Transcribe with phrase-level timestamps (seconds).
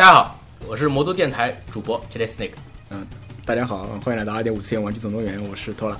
[0.00, 2.52] 大家好，我是魔都电台主播 Jelly Snake。
[2.88, 3.06] 嗯，
[3.44, 5.96] 大家好，欢迎来到二点五次元玩具总动员，我是托拉。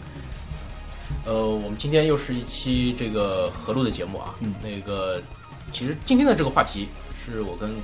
[1.26, 4.34] 呃，我们今天又是一期这个合录的节目啊。
[4.40, 5.20] 嗯那个，
[5.70, 7.74] 其实今天的这个话题是我跟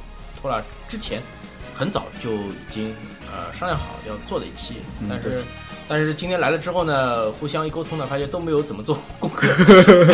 [0.40, 1.20] 托拉之前
[1.74, 2.94] 很早就已经
[3.30, 5.42] 呃商量好要做的一期，嗯但是
[5.86, 9.46] 但是今天来了之后呢，互相一沟通呢，发现都没有怎么做功课，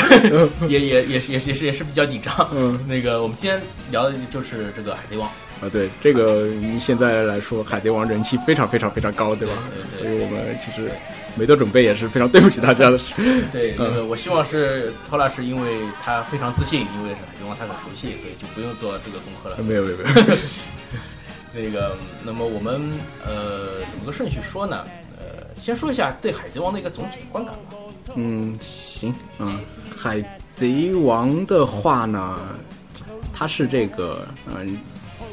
[0.67, 2.35] 也也也是也是也是也是比较紧张。
[2.51, 3.63] 嗯那个，我们今天
[3.93, 5.31] 聊的就是这个海贼王。
[5.63, 6.49] 啊，对这个
[6.81, 9.55] 现在来说，海贼王人气非常非常非常高，对吧？
[9.71, 10.91] 对对对所以我们其实
[11.37, 12.99] 没做准备也是非常对不起大家的。
[13.53, 19.57] 对，那嗯个我希望是托拉是因为他非常自信，因为是海贼王他很熟悉，所以就不用做这个功课了。
[19.59, 20.37] 没有没有没有，
[21.55, 22.81] 那个，那么我们
[23.25, 24.85] 呃怎么个顺序说呢？
[25.17, 27.77] 呃，先说一下对海贼王的一个总体的观感吧。
[28.17, 29.61] 嗯，行，嗯，
[29.97, 30.21] 海
[30.57, 32.41] 贼王的话呢，
[33.33, 34.77] 它是这个嗯、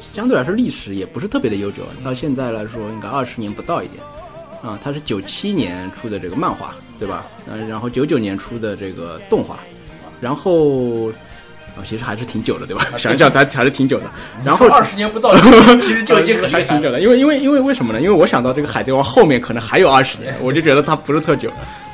[0.00, 4.02] 相对来说历史也不是特别的悠久，到现在来说应该二十年不到一点。
[4.62, 7.26] 啊，它是九七年出的这个漫画，对吧？
[7.46, 9.58] 嗯，然后九九年出的这个动画，
[10.20, 11.08] 然后
[11.74, 12.84] 啊，其实还是挺久的，对吧？
[12.98, 14.04] 想想它还是挺久的。
[14.44, 15.34] 然后二十年不到，
[15.80, 18.00] 其实就已经很 挺久了，因为因为因为为什么呢？
[18.02, 21.50] 因为我想到这个海贼王后面可能还有二十年，我就觉得它不是特久。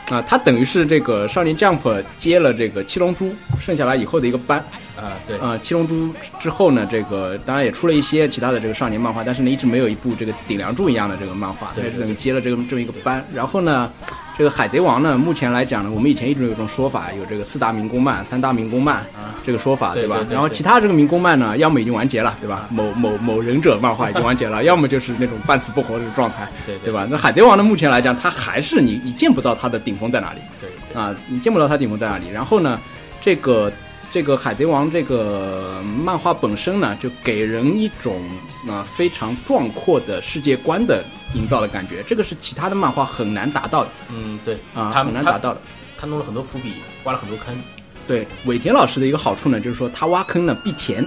[0.09, 4.65] 啊，它等于是这个少年 Jump 接了这个七龙珠剩下来以后的一个班。
[4.97, 13.23] 啊，对，啊，七龙珠之后呢，这个当然也出了一些其他的这个少年漫画，但是呢，一直没有一部这个顶梁柱一样的这个漫画，它对是等于接了这个这么一个班。
[13.35, 13.93] 然后呢，
[14.37, 19.03] 这个海贼王呢，目前来讲呢，我们以前一直有一种说法，有这个四大民工漫、三大民工漫
[19.45, 20.25] 这个说法，吧对对对？
[20.27, 22.67] 对然后其他这个民工漫呢，要么已经完结了，对吧？
[22.71, 27.07] 某某某忍者漫画已经完结了， 要么就是那种半死不活的状态，对对吧？
[27.11, 30.41] 那海贼王呢，目前来讲，它还是你你见不到它的顶峰在哪里。
[30.61, 32.29] 对对，啊，你见不到它顶峰在哪里。
[32.29, 32.79] 然后呢，
[33.23, 33.73] 这个
[34.17, 38.19] 这个海贼王这个漫画本身呢，就给人一种
[38.67, 45.61] 啊、非常壮阔的世界观的营造的感觉，这个是其他的漫画很难达到的嗯，对，啊，很难达到的。
[45.99, 46.73] 他弄了很多伏笔，
[47.05, 47.55] 挖了很多坑。
[48.09, 51.07] 对尾田老师的一个好处呢，就是说他挖坑呢必填。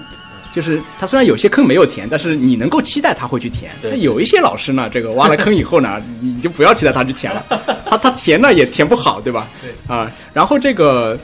[0.53, 3.71] 就是他虽然有些坑没有填，但是你能够期待他会去填。
[3.81, 7.43] 对那有一些老师呢，这个挖了坑以后呢，你你就不要期待他去填了，
[7.89, 9.47] 他他填呢也填不好，对吧？
[9.63, 11.17] 对啊，然后这个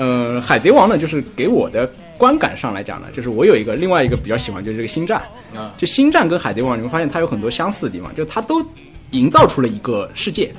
[0.00, 5.22] 呃，海贼王呢，就是给我的观感上来讲呢，就是我有一个另外一个比较喜欢，就是这个星战。
[5.54, 8.64] 啊，就星战跟海贼王，你会发现它有很多相似的地方，就是它都
[9.10, 10.50] 营造出了一个世界，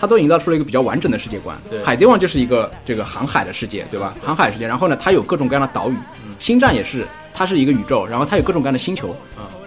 [0.00, 1.84] 它都营造出了一个比较完整的世界观对。
[1.84, 4.14] 海贼王就是一个这个航海的世界，对吧？
[4.24, 5.96] 航海世界，然后呢，它有各种各样的岛屿。
[6.38, 9.14] 星战也是，它是一个宇宙，然后它有各种各样的星球。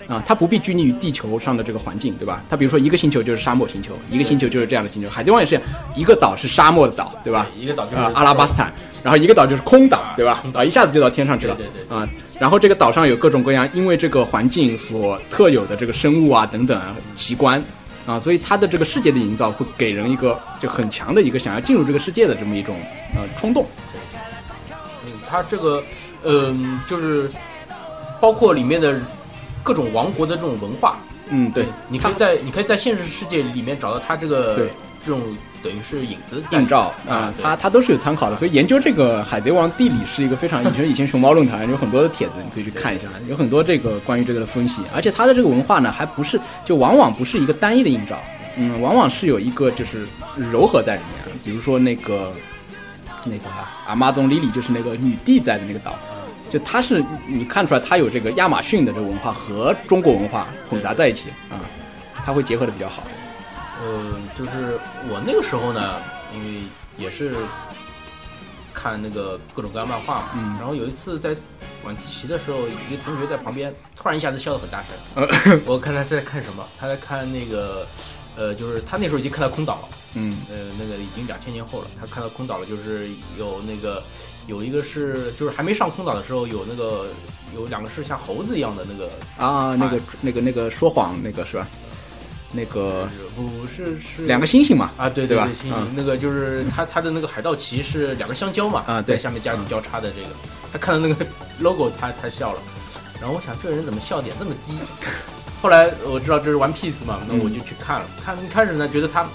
[0.10, 2.42] 啊啊，它不必拘泥于地球上的这个环境，对吧？
[2.50, 5.08] 它比如说一个星球就是沙漠星球，一个星球就是这样的星球。
[5.08, 5.62] 海贼王也是
[5.96, 7.46] 一个岛是沙漠的岛，对吧？
[7.54, 10.44] 对一个岛就是啊阿拉巴斯坦，然后一个岛就是空岛，对吧？
[10.54, 11.54] 啊，一下子就到天上去了。
[11.54, 12.10] 对对对啊，
[12.40, 17.64] 然后这个岛上有各种各样因为这个环境所特有的这个生物啊等等啊奇观
[18.08, 22.76] 啊，所以它的这个世界的营造会给人一个就很强的一个想要进入这个世界的这么一种
[23.14, 23.64] 呃冲动。
[25.06, 25.84] 嗯，它这个，
[26.24, 27.30] 嗯、就是
[28.20, 29.00] 包括里面的
[29.70, 30.98] 各种王国的这种文化，
[31.30, 34.70] 嗯，对，你可以在你可以在现实世界里面找到它这个对。
[35.06, 35.22] 这种
[35.64, 36.60] 等于是影子在。
[36.60, 48.20] 映照啊它它都是有参考的，所以研究这个海贼王地理是一个非常以前以前熊猫论坛有很多的帖子，你可以去看一下，有很多这个关于这个的分析，而且它的这个文化呢，还不是就往往不是一个单一的映照，
[48.58, 52.34] 嗯，往往是有一个就是柔和在里面，比如说那个
[53.24, 53.44] 那个
[53.88, 55.96] 阿妈宗莉莉就是那个女帝在的那个岛。
[56.50, 61.62] 就它是你看出来，它有这个亚马逊的这个文化和中国文化混杂在一起啊，
[62.26, 63.04] 它会结合的比较好。
[63.82, 64.78] 呃，就是
[65.08, 66.02] 我那个时候呢，
[66.36, 66.64] 因为
[66.98, 67.34] 也是
[68.74, 70.56] 看那个各种各样漫画嘛，嗯。
[70.60, 71.36] 然后有一次在
[71.86, 75.60] 晚自习的时候，一个同学在旁边突然一下子笑得很大声，呃。
[75.66, 77.88] 我看他在看什么，他在看那个，
[78.36, 80.38] 呃，就是他那时候已经看到空岛了，嗯。
[80.50, 84.04] 呃，那个已经两千年后了，他看到空岛了，就是有那个
[84.50, 87.08] 有一个是就是还没上空岛的时候，有那个
[87.56, 91.68] 有两个是像猴子一样的那个，啊，那个那个那个说谎那个是吧？
[92.52, 95.46] 那个不不是是两个星星嘛，啊，对对吧？
[95.46, 95.88] 对，星嗯。
[95.96, 99.16] 那个就是他他的那个海盗旗是两个香蕉嘛，啊对。
[99.16, 100.30] 在下面加交叉的这个，
[100.74, 101.24] 他看到那个
[101.60, 102.60] logo 他他笑了，
[103.22, 104.74] 然后我想这个人怎么笑点这么低？
[105.62, 109.28] 后来我知道这是 One Piece 嘛，那我就去看了，看一开始呢觉得他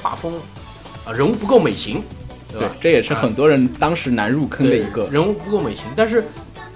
[0.00, 0.40] 画风
[1.04, 2.02] 啊人物不够美型，
[2.58, 5.06] 对吧？，这也是很多人当时难入坑的一个。
[5.08, 6.24] 人物不够美型，但是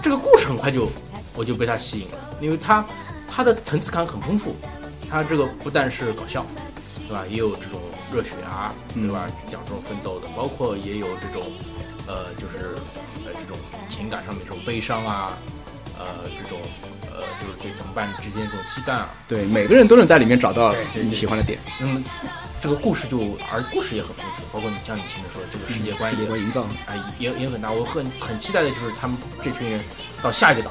[0.03, 0.91] 这个故事很快就
[1.37, 2.85] 我就被他吸引了，因为他
[3.29, 4.55] 他的层次感很丰富，
[5.09, 6.45] 他这个不但是搞笑，
[7.09, 7.25] 对吧？
[7.29, 7.81] 也有这种
[8.13, 9.27] 热血啊，对吧？
[9.47, 11.51] 讲这种奋斗的，包括也有这种
[12.07, 12.75] 呃，就是
[13.27, 13.57] 呃这种
[13.89, 15.37] 情感上面这种悲伤啊，
[15.99, 16.07] 呃
[16.43, 16.59] 这种
[17.11, 19.11] 呃呃，就是对同伴之间这种羁绊啊。
[19.29, 22.03] 对，每个人都能在里面找到你喜欢的点，那么
[22.61, 23.19] 这个故事就，
[23.51, 26.63] 而故事也很丰富，包括你像你前面说的这个世界观也世界观营造。
[26.87, 27.73] 啊，也也很大。
[27.73, 29.81] 我很很期待的就是他们这群人
[30.23, 30.71] 到下一个岛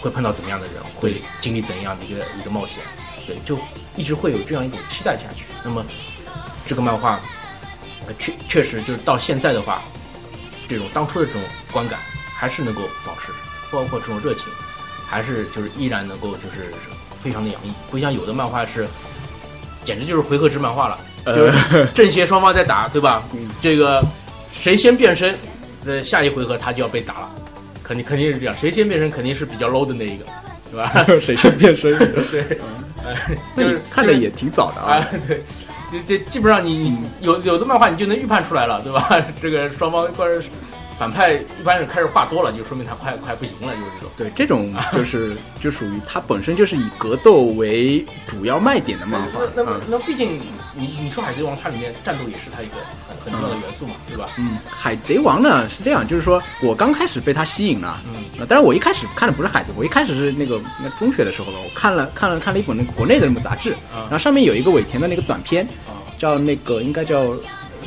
[0.00, 2.78] 会碰到怎么样的人，会经历怎样的一个一个冒险。
[3.26, 3.58] 对，就
[3.96, 5.44] 一直会有这样一种期待下去。
[5.62, 5.84] 那么
[6.66, 7.20] 这个漫画，
[8.06, 9.82] 呃确确实就是到现在的话，
[10.68, 11.40] 这种当初的这种
[11.72, 12.00] 观感
[12.34, 13.32] 还是能够保持，
[13.70, 14.46] 包括这种热情，
[15.06, 16.74] 还是就是依然能够就是
[17.20, 18.86] 非常的洋溢，不像有的漫画是，
[19.84, 23.22] 简直就是回合制漫画了，就是 正邪双方在打，对吧？
[23.34, 24.02] 嗯这个
[24.52, 25.34] 谁先变身，
[25.86, 27.30] 呃，下一回合他就要被打了，
[27.82, 30.24] 肯定肯定是这样，谁先变身肯定是比较 low 的那一个，
[30.70, 31.04] 对吧？
[31.20, 31.96] 谁先变身？
[32.30, 32.58] 对，
[33.04, 33.14] 呃，
[33.56, 35.08] 就是看的也挺早的啊啊，。
[35.28, 35.42] 对，
[35.92, 39.20] 这这基本上你你有有的漫画你就能预判出来了，对吧？
[39.40, 40.48] 这个双方或者是
[40.98, 44.10] 反派一般是开始话多了，就说明他快快不行了，就是这种。
[44.16, 50.40] 对，这种就是 就属于它本身就是以格斗为主要卖点的漫画那那毕竟
[50.74, 52.76] 你你说海贼王它里面战斗也是它一个
[53.08, 54.28] 很很重要的元素嘛，对吧？
[54.38, 67.34] 嗯，海贼王呢是这样，就是说我刚开始被它吸引了，嗯呃当然我一开始看的不是海贼，我一开始是那个那中学的时候吧，我看了看了看了一本那个国内的那么杂志，啊然后上面有一个尾田的那个短片，啊叫那个应该叫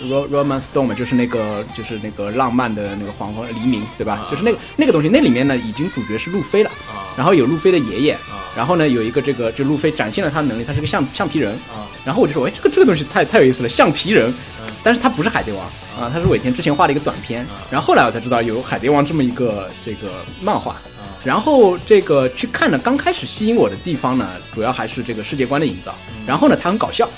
[0.05, 4.13] Ro Romance Storm，就是那个就是那个浪漫的那个黄昏黎明，对吧？
[4.13, 4.27] 啊。
[4.29, 7.09] 就是那个那个东西，那里面呢已经主角是路飞了，啊。
[7.17, 8.45] 然后有路飞的爷爷，啊。
[8.55, 11.85] 然后呢有一个这个就路飞展现了他的能力，他是个橡橡皮人，啊。
[12.05, 14.33] 然后我就说，哎，这个这个东西太太有意思了，橡皮人。
[14.61, 15.65] 嗯，但是他不是海贼王
[15.99, 20.81] 啊，他是尾田之前画的一个短片啊，然后后来我才知道有海贼王这么一个这个漫画，啊。
[21.23, 26.25] 然后这个去看呢，刚开始吸引我的地方呢，主要还是这个世界观的营造，嗯。
[26.25, 27.09] 然后呢，它很搞笑。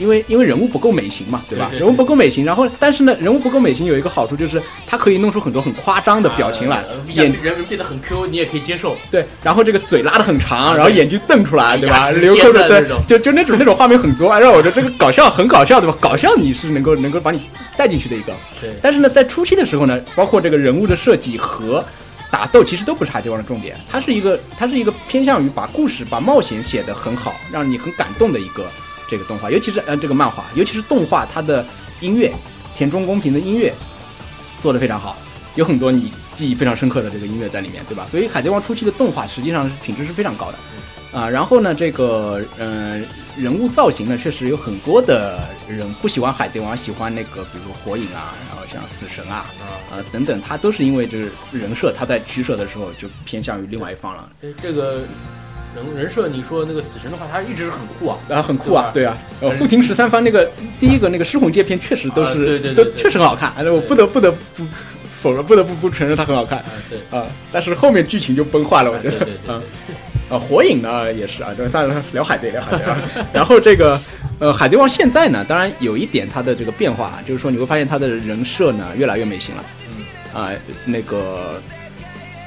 [0.00, 1.66] 因为因为人物不够美型嘛，对吧？
[1.70, 8.96] 对对对人物不够美型，然后但是呢，人物不够美型有一个好处就是它可以弄出很多很夸张的表情来啊，眼人人变得很 Q，你也可以接受。
[9.10, 12.10] 对，然后这个嘴拉的很长，然后眼睛瞪出来，对吧？
[12.10, 15.96] 流口水，就就那种那种画面很多，让我觉得这个搞笑很搞笑，对吧？
[16.00, 17.42] 搞笑你是能够能够把你
[17.76, 18.32] 带进去的一个。
[18.60, 21.84] 对但是呢，在初期的时候呢，包括这个人物的设计和
[22.30, 28.66] 打斗，其实都不是海贼王的重点，它是一个它是一个偏向于把故事、把冒险写得很好，让你很感动的一个
[29.10, 31.66] 这个动画，尤其是呃这个漫画，尤其是动画，它的
[32.00, 32.32] 音乐
[32.76, 33.74] 田中公平的音乐
[34.60, 35.16] 做得非常好，
[35.56, 38.06] 有很多你记忆非常深刻的这个音乐在里面，对吧？
[38.10, 40.58] 所以海贼王初期的动画实际上是品质是非常高的。
[41.12, 43.02] 啊，然后呢，这个呃
[43.36, 54.30] 人物造型呢，确实有很多的人不喜欢海贼王，喜欢那个比如说火影啊，然后像死神啊，啊，啊等等，他都是因为这个人设，他在取舍的时候就偏向于另外一方了。
[54.40, 55.00] 这这个
[55.74, 58.18] 人人设，你说那个死神的话，他一直是很酷啊。
[58.28, 64.66] 啊，很酷啊，对对啊，呃，护庭十三番那个第一个那个狮红界片确实都是、啊对对对都确实很好看，哎我不得不得不
[65.20, 69.62] 否认，不得不不承认它很好看啊，对，啊，但是后面剧情就崩坏了，我觉得啊。
[70.30, 72.96] 啊，火影呢也是啊，当然聊海贼聊海贼啊。
[73.32, 74.00] 然后这个
[74.38, 79.64] 呃，海贼王现在呢，当然有一点它的这个变化，就是说你会发现它的人设呢越来越美型了。
[79.88, 80.04] 嗯
[80.40, 80.52] 啊、
[80.84, 81.60] 那个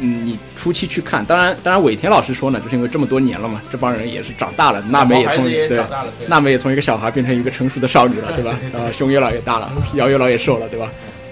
[0.06, 5.82] 嗯，你初期去看，当然当然尾田老师说呢，就是因为这么多年了嘛，这帮人也是长大了，娜美也从对
[6.28, 8.52] 娜美也从一个小孩变成一个成熟的少女了，对吧？
[8.76, 10.90] 啊，胸越来越大了，腰越来越瘦了，对吧？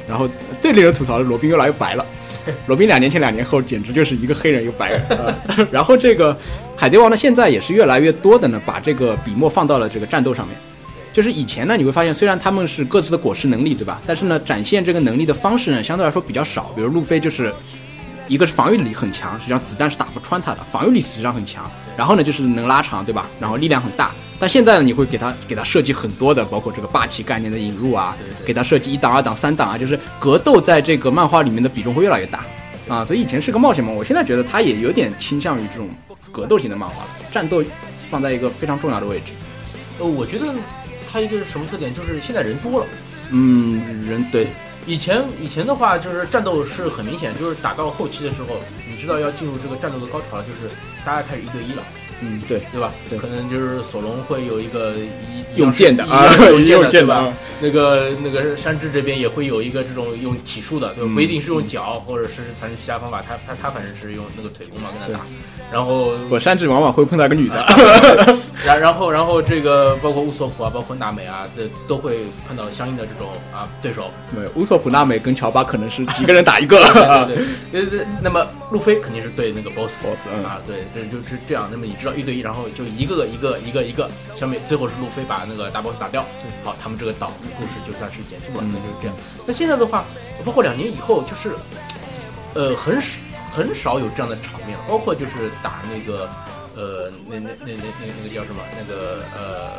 [0.08, 0.28] 然后
[0.62, 2.06] 最令人吐槽的，罗宾越来越白了。
[2.66, 5.02] 罗宾两年前、两年后简直就是一个黑人一个白人。
[5.10, 5.38] 啊、
[5.70, 6.36] 然后这个
[6.76, 10.58] 海贼王呢，现在也是越来越多的呢，把这个笔墨放到了这个战斗上面。
[11.14, 14.02] 就是以前呢，你会发现虽然他们是各自的果实能力，对吧？
[14.08, 16.72] 但是呢，展现这个能力的方式呢，相对来说比较少。
[16.76, 17.54] 比如路飞就是
[18.32, 21.70] 一个是防御力很强，实际上子弹是打不穿它的，防御力实际上很强。
[21.98, 23.28] 然后呢，就是能拉长，对吧？
[23.42, 24.12] 然后力量很大。
[24.40, 32.46] 但现在呢，你会给他给他设计很多的，包括这个霸气概念的引入啊，对对给他设计一档、二档、三档啊，就是格斗在这个漫画里面的比重会越来越大
[32.88, 33.04] 啊。
[33.04, 35.90] 所以以前是个冒险梦，我现在觉得它也有点倾向于这种
[36.32, 37.62] 格斗型的漫画了，战斗
[38.10, 39.34] 放在一个非常重要的位置。
[40.00, 40.54] 呃，我觉得
[41.12, 42.86] 他一个什么特点，就是现在人多了。
[43.32, 44.48] 嗯，人对
[44.88, 48.60] 以前以前的话，就是战斗是很明显，就是打到后期的时候，
[48.90, 50.74] 你知道要进入这个战斗的高潮了，就是
[51.06, 51.84] 大家开始一对一了，
[52.22, 52.92] 嗯对，对吧？
[53.10, 53.18] 对。
[53.20, 57.16] 可能就是索隆会有一个一用剑的一啊用剑的，对吧？
[57.16, 57.34] 啊？
[57.60, 65.26] 那个那个山治这边也会有一个这种用体术的，对不一定是用脚，或者是反正其他方法，他他他反正是用那个腿功嘛跟他打，
[65.72, 67.66] 然后我山治往往会碰到一个女的，
[68.66, 74.10] 然 然后然后这个包括乌索普啊，包括娜美啊，这都会碰到相应的这种啊对手。
[74.36, 76.82] 没有乌索普娜美跟乔巴可能是几个人打一个。
[76.84, 77.28] 啊
[77.72, 78.06] 对对。
[78.22, 80.44] 那么路飞肯定是对那个 boss boss，嗯。
[80.44, 81.68] 啊，对，这就是这样。
[81.72, 86.26] 那么你知道一对一，然后就一个个一个一个一个消灭，最后是路飞把那个大 boss 打掉。
[86.64, 89.16] 好，他们这个岛的故事就算是结束了，那就是这样。
[89.46, 90.06] 那现在的话，
[90.46, 91.56] 包括两年以后，就是
[92.54, 93.18] 呃很少
[93.52, 96.30] 很少有这样的场面了，包括就是打那个
[96.76, 99.72] 呃那那那那那那个叫什么那个呃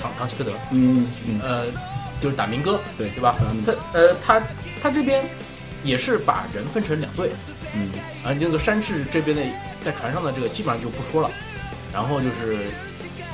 [0.00, 1.66] 唐唐吉诃德，嗯嗯，呃
[2.20, 3.36] 就是打民歌，对对吧？
[3.66, 4.42] 他呃他
[4.82, 5.24] 他这边
[5.84, 7.30] 也是把人分成两队，
[7.74, 7.90] 嗯
[8.24, 9.42] 啊，那个山治这边的
[9.80, 11.30] 在船上的这个基本上就不说了，
[11.92, 12.72] 然后就是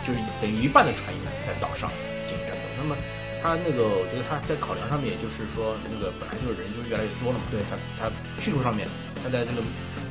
[0.05, 1.89] 就是等于一半的船员在岛上
[2.27, 2.63] 进行战斗。
[2.77, 2.97] 那么
[3.41, 8.11] 他那个，我觉得他在考量上面，也就是说那个本来就是人就是越来越多了嘛，对他他
[8.43, 8.89] 叙述上面，
[9.23, 9.63] 他在这个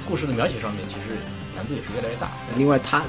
[0.07, 1.17] 故事的描写上面，其实
[1.55, 2.29] 难度也是越来越大。
[2.55, 3.03] 另外他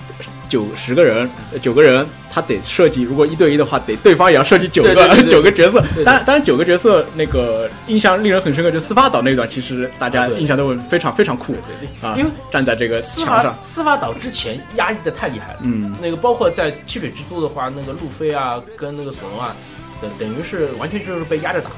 [0.48, 5.82] 九十个人，呃九个人，他得设计，如果一对一的话，得对方也要设计九个九个角色。
[6.04, 11.52] 当然，当然九个角色那个印象令人很深刻，就司法岛那段，其实大家印象都非常非常酷。
[11.52, 15.94] 对对啊，因为站在这个墙上，司法岛之前压抑的太厉害了，嗯。
[16.00, 19.54] 那个包括在汽水之都的话，那个路飞啊跟那个索隆啊，
[20.00, 21.70] 等等于是完全就是被压着打。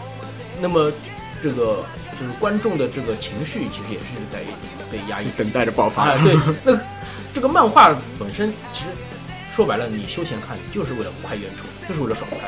[0.61, 0.93] 那么
[1.43, 1.83] 这个
[2.19, 4.41] 就是观众的这个情绪，其实也是在
[4.90, 6.11] 被压抑等待着爆发。
[6.11, 6.18] 啊。
[6.25, 6.78] 对，那
[7.32, 8.90] 这个漫画本身其实
[9.54, 12.38] 说白了，你休闲看就是为了快意恩仇，就是为了爽快。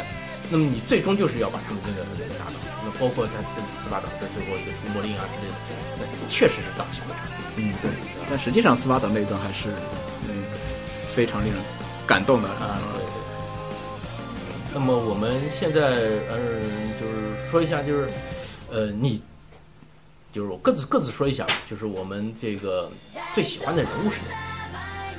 [0.50, 2.52] 那么你最终就是要把他们那个那个打倒。
[2.84, 5.54] 那包括他这个斯巴达的最后一个屠魔令啊之类的，
[5.99, 7.26] 那确实是荡气回肠。
[7.56, 7.90] 嗯，对。
[8.28, 9.68] 但实际上，司法岛那一段还是
[10.28, 10.42] 嗯
[11.14, 11.62] 非常令人
[12.06, 13.08] 感动的啊，对对。
[14.75, 15.80] 那么我们现在
[16.28, 16.38] 呃，
[16.99, 18.08] 就是说一下，就是
[18.70, 19.22] 呃，你
[20.32, 22.90] 就是我各自各自说一下吧，就是我们这个
[23.34, 24.22] 最喜欢的人物是谁？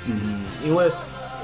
[0.05, 0.91] 嗯，因为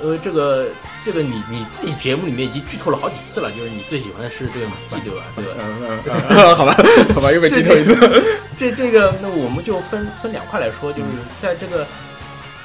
[0.04, 0.68] 因为这个
[1.06, 5.24] 这个你你自己节目里面已经剧透了好几次了，就是你最喜欢的是这个马季对吧？
[5.36, 5.52] 对吧？
[5.60, 6.00] 嗯嗯
[6.30, 6.76] 嗯，好吧，
[7.14, 7.96] 好吧，又被剧透一次。
[8.58, 11.08] 这这个，那我们就分分两块来说，就是
[11.40, 11.86] 在这个，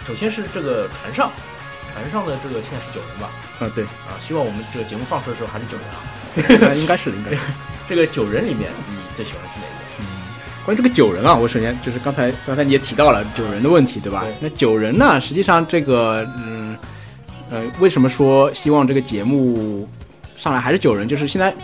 [0.06, 1.30] 首先是这个船上，
[1.92, 3.30] 船上的这个现在是九人吧？
[3.60, 6.74] 啊，对，啊，希望我们这个节目放出的时候还是九人 啊。
[6.74, 7.38] 应该是的，应该是。
[7.86, 9.73] 这个九人里面，你最喜欢的是哪个？
[10.64, 14.24] 关于这个九人啊，我首先就是刚才刚才你也提到了九人的问题，对吧？
[14.24, 16.76] 对那九人呢，实际上这个嗯
[17.50, 19.86] 呃，为什么说希望这个节目
[20.36, 21.06] 上来还是九人？
[21.06, 21.54] 就是现在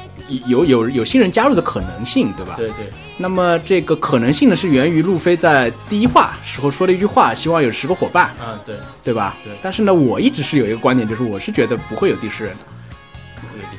[0.46, 2.54] 有有有新人加入的可能性，对吧？
[2.58, 9.36] 对对，那么这个可能性呢，是源于路飞在第一话时候说的一句话，希望有十个伙伴，嗯对，对吧？
[9.42, 12.58] 对但是呢，我一直是有一个观点，就是我是觉得不会有第十人的。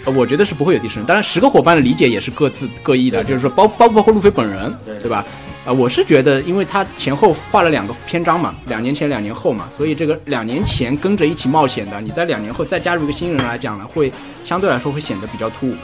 [0.06, 1.06] 我觉得是不会有第十人。
[1.06, 5.26] 当然，十个伙伴的理解也是各自各异的，就是说包包不包括路飞本人，对对吧？
[5.64, 14.12] 啊、我是觉得，因为他前后画了两个篇章嘛，两年前、两年后嘛，所以这个两年前跟着一起冒险的，你在两年后再加入一个新人来讲呢，会
[14.44, 15.76] 相对来说会显得比较突兀。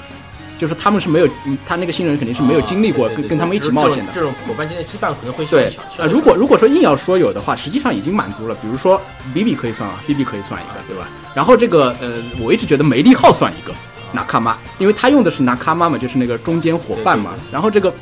[0.57, 4.11] 就是他们是没有，嗯他那个新人肯定是没有经历过跟跟他们一起冒险的。
[4.11, 5.71] 这种伙伴间的羁绊可能会对
[6.09, 8.55] 如果如果说硬要说有的话，实际上已经满足了。
[8.55, 8.99] 比如说
[9.35, 11.07] B B 可以算啊，B B 可以算一个，对吧？
[11.35, 13.71] 然后这个呃，我一直觉得梅利号算一个，
[14.17, 17.35] 纳卡妈，因为他用的是纳卡妈嘛，就是那个中间伙伴嘛。
[17.51, 17.93] 然后这个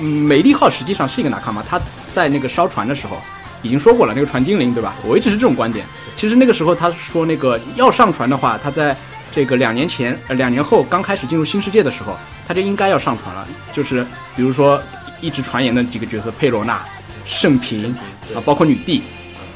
[0.00, 1.80] 嗯，美丽号实际上是一个纳卡妈，他
[2.12, 3.20] 在那个烧船的时候
[3.62, 4.94] 已经说过了，那个船精灵，对吧？
[5.04, 5.86] 我一直是这种观点。
[6.16, 8.96] 其实那个时候他说那个要上船的话，他在
[9.30, 12.16] 这个两年前呃两年后刚开始进入新世界的时候，
[12.48, 13.46] 他就应该要上船了。
[13.72, 14.82] 就是比如说
[15.20, 16.82] 一直传言的几个角色，佩罗娜、
[17.24, 17.94] 圣平
[18.34, 19.02] 啊，包括女帝，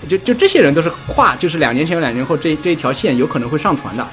[0.09, 4.06] 就就这些人都是跨，就是两年前、两年后这这一条线有可能会上船的，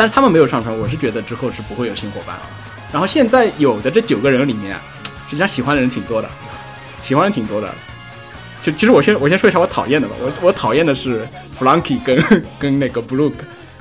[0.00, 2.42] 但是他们没有上传，我是觉得之后是不会有新伙伴了。
[2.90, 4.74] 然后现在有的这九个人里面，
[5.26, 6.30] 实际上喜欢的人挺多的，
[7.02, 7.70] 喜欢的人挺多的。
[8.62, 13.30] 其其实我先我先说一下我讨厌的吧，我我讨厌的是 Flunky 跟跟那个 Blue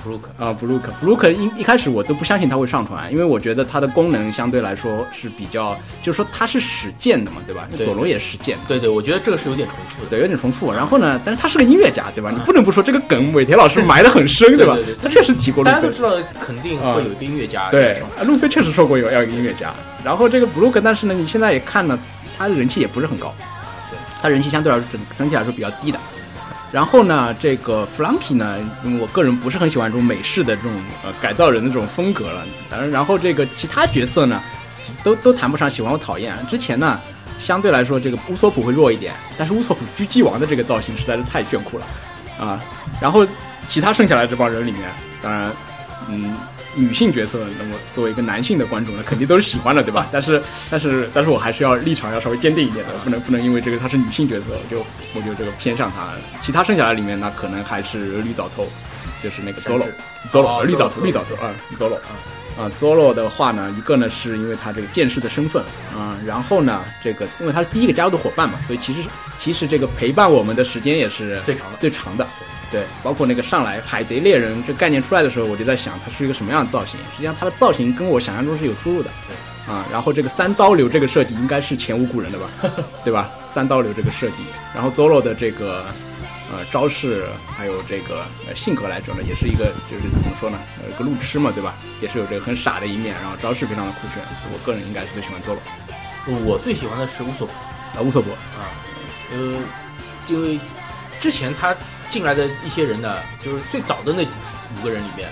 [0.10, 7.68] 布鲁克啊，Blue Blue 一一开始我都不相信他会上传，因为我觉得它的功能相对来说是比较，就是说它是使剑的嘛，对吧？
[7.78, 8.64] 对佐罗也是使剑的。
[8.68, 10.10] 对对，我觉得这个是有点重复的。
[10.10, 10.74] 对，有点重复。
[10.74, 12.32] 然后呢，但是他是个音乐家，对吧？
[12.32, 14.96] 你不能不说这个梗，尾田老师埋的很深，吧对对对？
[15.04, 15.64] 他确实提过。
[15.64, 16.14] 大家都知道，
[16.44, 19.72] 肯定会有一个音乐家对，啊路飞确实说过有要一个音乐家。
[20.04, 22.00] 然后这个 Blue，但是呢，你现在也看了，
[22.36, 23.32] 他的人气也不是很高，
[23.92, 26.00] 对，他人气相对来说整整体来说比较低的。
[26.72, 30.72] 然后呢，这个 Flunky 呢，因为我个人不是很喜欢这种美式的这种
[31.04, 32.46] 呃改造人的这种风格了。
[32.70, 34.40] 然后然后这个其他角色呢，
[35.04, 36.36] 都都谈不上喜欢或讨厌。
[36.48, 37.00] 之前呢，
[37.40, 41.86] 相对来说这个乌索普会弱一点，但是乌索普狙击王的这个造型实在是太炫酷了
[42.40, 42.62] 啊。
[43.02, 43.26] 然后
[43.68, 44.84] 其他剩下来这帮人里面，
[45.24, 45.52] 当然，
[46.08, 46.36] 嗯，
[46.76, 50.08] 女性角色，那么作为一个男性的观众呢，肯定都是喜欢的，对吧？
[50.12, 56.10] 但是，但是，但是我还是要立场要稍微坚定一点的，不能不能因为这个她是女性角色，我就我就这个偏向她。
[56.42, 58.68] 其他剩下来里面呢，可能还是绿藻头，
[59.24, 59.62] 就是那个
[60.34, 61.96] 哦绿藻头绿藻头啊 Zolo
[62.58, 65.64] 啊 Zolo 的话呢，一个呢是因为他这个剑士的身份
[65.96, 69.02] 啊，然后呢这个因为他是第一个加入的伙伴嘛，所以其实
[69.38, 71.78] 其实这个陪伴我们的时间也是最长的。
[71.80, 72.28] 最长的。
[72.72, 77.00] 对，包括那个上来海贼猎人这概念出来的时候，我就在想它是一个什么样的造型。
[77.12, 79.10] 实际上它的造型跟我想象中是有出入的。
[79.68, 82.50] 啊，然后这个三刀流这个设计应该是前无古人的吧，
[83.06, 83.30] 对吧？
[83.54, 84.42] 三刀流这个设计，
[84.74, 85.86] 然后 Zoro 的这个
[86.52, 91.76] 呃招式还有这个呃性格来说呢，也是一个就是怎么说呢，呃，个路痴嘛，对吧？
[92.02, 94.24] 也是有这个很傻的一面，然后招式非常的酷炫。
[94.52, 95.60] 我个人应该是最喜欢 Zoro
[96.46, 97.54] 我最喜欢的是乌索普
[97.96, 98.74] 啊，乌索普啊，
[99.34, 99.58] 呃，
[100.28, 100.60] 因为
[101.20, 101.76] 之前他
[102.10, 105.30] 进来的一些人呢，就是最早的那五个人里面，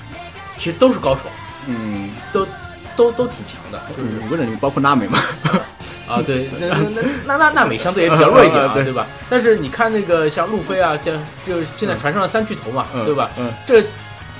[0.57, 1.23] 其实都是高手，
[1.67, 2.47] 嗯，都
[2.95, 5.19] 都都挺强的，就是五个人里面包括娜美嘛，
[6.07, 8.83] 啊，对，那那那那那娜美相对也比较弱一点啊， 对。
[8.83, 9.05] 对吧？
[9.29, 11.13] 但是你看那个像路飞啊，像
[11.45, 13.29] 就是现在船上的三巨头嘛，嗯对吧？
[13.37, 13.83] 嗯，这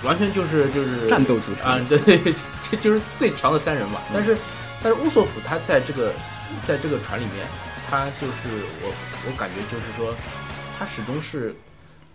[0.03, 1.65] 完全就是就是战斗组成。
[1.65, 1.97] 啊，对，
[2.61, 3.99] 这就是最强的三人嘛。
[4.13, 4.37] 但是
[4.81, 6.13] 但是乌索普他在这个
[6.65, 7.45] 在这个船里面，
[7.89, 8.93] 他就是我
[9.27, 10.15] 我感觉就是说，
[10.79, 11.53] 他始终是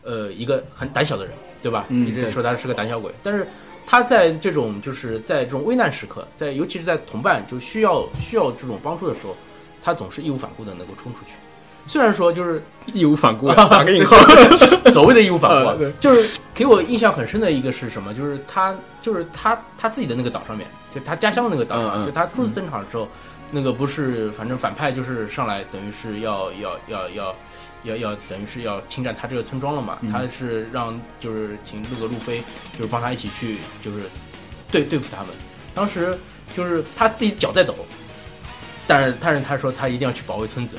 [0.03, 1.87] 呃一个很胆小的人，对吧？
[1.89, 3.47] 嗯一直说他是个胆小鬼，但是
[3.87, 9.37] 他在这种就是在这种危难时刻，在尤其是在同伴就需要需要这种帮助的时候，
[9.83, 11.33] 他总是义无反顾的能够冲出去。
[11.85, 12.63] 虽然说就是
[12.95, 14.17] 义无反顾，打个 引号，
[14.93, 18.15] 所谓的义无反顾啊 啊对，就是给我印象很深的一个是什么？
[18.15, 23.09] 就是他，就是他他自己的那个岛上面，就他家乡的那个岛上，就他初次登场的时候，
[23.55, 27.37] 那个不是，反正反派就是上来，等于是要要要要
[27.85, 29.99] 要要，等于是要侵占他这个村庄了嘛。
[30.01, 32.43] 嗯他是让就是请那个路飞，
[32.73, 33.99] 就是帮他一起去，就是
[34.71, 35.29] 对对付他们。
[35.75, 36.19] 当时
[36.57, 37.75] 就是他自己脚在抖，
[38.87, 40.77] 但是但是他说他一定要去保卫村子。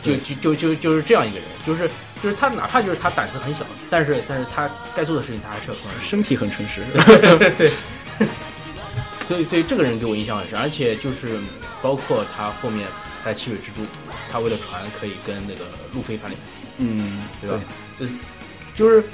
[0.00, 1.90] 就就就就就是这样一个人，就是
[2.22, 5.90] 就是他哪怕就是他胆子很小，但是但是他该做的事情他还是要做。
[6.00, 6.82] 身体很诚实，
[7.58, 7.72] 对，
[9.26, 11.36] 所以所以这个人给我印象很深，而且就是
[11.82, 12.86] 包括他后面
[13.24, 13.86] 在七水之都，
[14.30, 16.40] 他为了船可以跟那个路飞翻脸，
[16.78, 17.60] 嗯，对吧？
[17.98, 18.08] 呃，
[18.74, 19.04] 就是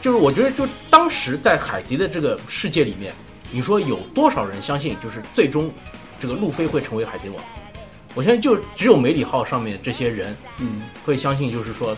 [0.00, 3.12] 就是我觉得就当时在海贼的这个世界里面，
[3.50, 5.72] 你说有多少人相信就是最终
[6.20, 7.44] 这个路飞会成为海贼王？
[8.14, 11.96] 我相信就只有梅里号上面这些人，嗯，会相信就是说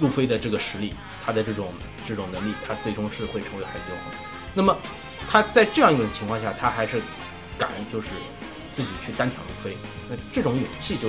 [0.00, 0.92] 路飞的这个实力，
[1.24, 1.72] 他的这种
[2.06, 4.14] 这种能力，他最终是会成为海贼王。
[4.52, 4.76] 那么
[5.30, 7.00] 他在这样一种情况下，他还是
[7.56, 8.08] 敢就是
[8.74, 9.76] 自己去单挑路飞，
[10.10, 11.08] 那这种勇气就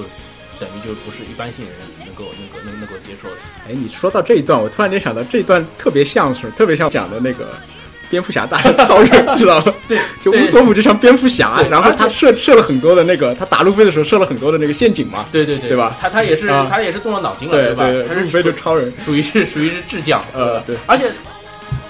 [0.60, 1.74] 等于就不是一般性人
[2.06, 3.42] 能够能够能能够接受的。
[3.68, 7.58] 哎，你说到这一段，我突然间想到这一段特别像是，特别像讲的那个
[8.10, 9.74] 蝙蝠侠大战超人，知道吗？
[9.88, 15.26] 对，就乌索普就像蝙蝠侠，对然后他设设了很多的那个，他打路飞的时候设了很多的那个陷阱嘛。
[15.32, 17.90] 对对对对吧他他也是、啊他也是动了脑筋了，对吧？
[17.90, 21.12] 对，他是路飞就超人，属于是属于是智将，呃对而且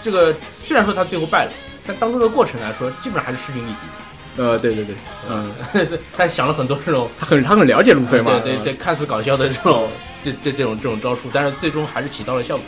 [0.01, 0.33] 这个
[0.65, 1.51] 虽然说他最后败了，
[1.85, 4.04] 但当中的过程来说，基本上还是势均力敌。
[4.37, 4.95] 呃，对对对，
[5.29, 5.51] 嗯，
[6.15, 9.89] 他想了很多这种他很他很了解路飞嘛，对对对，看似搞笑的这种
[10.23, 12.65] 这这这种这种招数，但是最终还是起到了效果。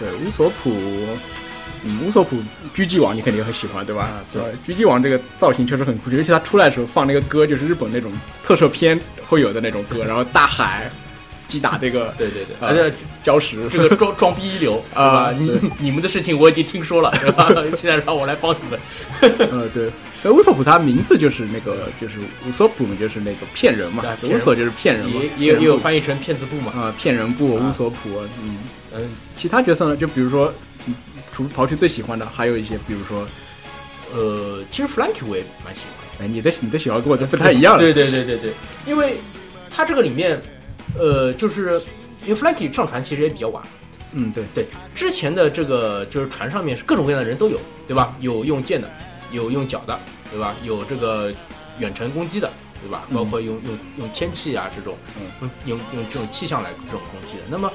[0.00, 0.74] 对，乌索普，
[1.84, 2.36] 嗯，乌索普
[2.74, 4.02] 狙击王你肯定很喜欢，对吧？
[4.02, 8.10] 啊对吧狙击王这个造型确实很酷，尤其他出来的时候放那个歌，就是日本那种
[8.42, 10.90] 特摄片会有的那种歌，然后大海
[11.46, 14.82] 击打这个对对对，啊而且礁石，这个装装逼一流？
[14.94, 17.48] 啊你你们的事情我已经听说了，对吧？
[17.76, 18.80] 现在让我来帮你们。
[19.52, 19.88] 呃，对，
[20.24, 26.72] 呃乌索普他名字就是那个就是乌索普嘛，就是那个骗人嘛乌索就是骗人嘛，也也有也有翻翻译成骗子部嘛。
[26.72, 27.68] 啊骗人部啊。
[27.68, 28.56] 乌索普，嗯，
[28.94, 30.52] 嗯，其他角色呢，就比如说，
[30.86, 30.94] 嗯
[31.32, 33.26] 除刨去最喜欢的，还有一些，比如说，
[34.14, 36.18] 呃，其实 Flanky 我也蛮喜欢。
[36.18, 36.24] 的。
[36.24, 38.52] 哎，你的你的喜好跟我都不太一样了，对对对对对，
[38.86, 39.16] 因为
[39.68, 40.40] 他这个里面，
[40.96, 41.80] 呃，就是
[42.24, 43.62] 因为 Flanky 上船其实也比较晚。
[44.12, 48.16] 嗯，对，对，之前的这个就是船上面是各种各样的人都有，对吧？
[48.20, 48.88] 有用剑的，
[49.32, 49.98] 有用脚的，
[50.34, 50.52] 对吧？
[50.64, 51.32] 有这个
[51.78, 52.50] 远程攻击的，
[52.82, 53.06] 对吧？
[53.08, 54.98] 嗯包括用用用天气啊这种，
[55.40, 57.42] 嗯用用用这种气象来这种攻击的。
[57.48, 57.72] 那么，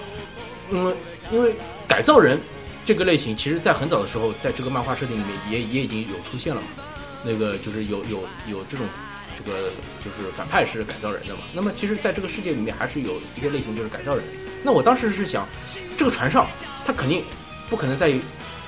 [0.72, 0.94] 嗯，
[1.32, 1.56] 因为
[1.88, 2.38] 改造人
[2.84, 6.68] 这个类型，其实在很早的时候，在这个漫画设定里面也也已经有出现了嘛。
[7.24, 8.86] 那个就是有有有这种
[9.38, 9.70] 这个
[10.04, 11.42] 就是反派是改造人的嘛。
[11.54, 14.24] 那么其实在这个世界里面还是有一些类型就是改造人。
[14.64, 15.48] 那我当时是想，
[15.98, 16.46] 这个船上
[16.86, 17.24] 他肯定
[17.70, 18.14] 不可能在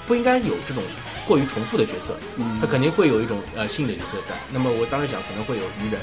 [0.08, 0.82] 不应该有这种
[1.28, 4.36] 过于重复的角色，嗯他肯定会有一种呃新的角色在。
[4.52, 6.00] 那么我当时想可能会有愚人，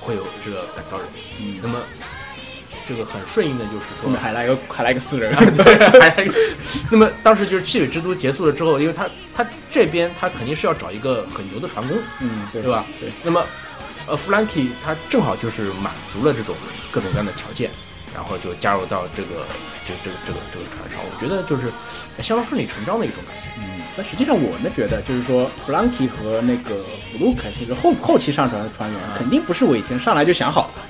[0.00, 1.06] 会有这个改造人。
[1.40, 1.78] 嗯那么
[2.84, 6.34] 这个很顺应的就是说还来个还来个死人，对，还来个
[6.90, 12.84] 那么当时就是七水之都结束了之后，因为他他这边他肯定是要找一个很牛的船工，嗯，对对吧？
[12.98, 13.44] 对，那么
[14.08, 16.56] 呃弗兰基他正好就是满足了这种
[16.90, 17.70] 各种各样的条件，
[18.12, 19.46] 然后就加入到这个
[19.86, 21.70] 这这个这个这个船上，我觉得就是
[22.20, 23.42] 相当顺理成章的一种感觉。
[23.58, 26.74] 嗯，但实际上我呢觉得，就是说弗兰基和那个
[27.12, 30.82] 布鲁克，就是后后期上传的船员，肯定不是尾田上来就想好的，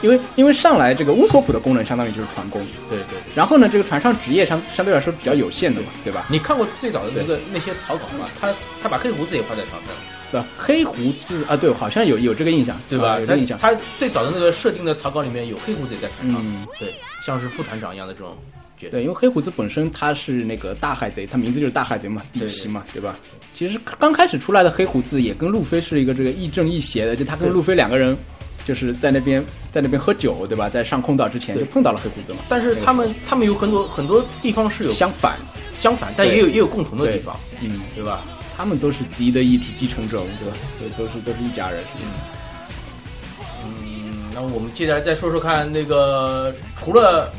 [0.00, 3.18] 因为因为上来这个乌索普的功能相当于就是船工，对对对。
[3.34, 6.24] 然后呢，这个船上职业相相对来说比较有限的嘛，对吧？
[6.28, 8.28] 你看过最早的那个那些草稿吗？
[8.40, 9.90] 他他把黑胡子也画在船上，
[10.32, 13.12] 对吧黑胡子啊，对，好像有有这个印象，对吧？
[13.12, 13.58] 啊有这个印象。
[13.58, 18.36] 他最早的那个设定的草稿里面有黑胡子也在船上，嗯对，像是副船长一样的这种
[18.78, 18.92] 角色。
[18.92, 23.18] 对，因为黑胡子本身他是那个大海贼，他名字就是大海贼嘛，地奇嘛，对吧？
[23.52, 28.16] 其实刚开始出来的黑胡子也跟路飞是一个这个亦正亦邪的，就他跟路飞两个人
[28.64, 30.68] 就是在那边在那边喝酒，对吧？
[30.68, 32.38] 在上空岛之前就碰到了黑胡子嘛。
[32.48, 35.36] 但是他们他们有很多很多地方是有相反，
[35.80, 38.22] 相反，但也有也有共同的地方，嗯，对吧？
[38.56, 40.56] 他们都是敌的意志继承者，对吧？
[40.96, 41.80] 都都是都是一家人。
[43.64, 47.32] 嗯，那我们接下来再说说看那个除了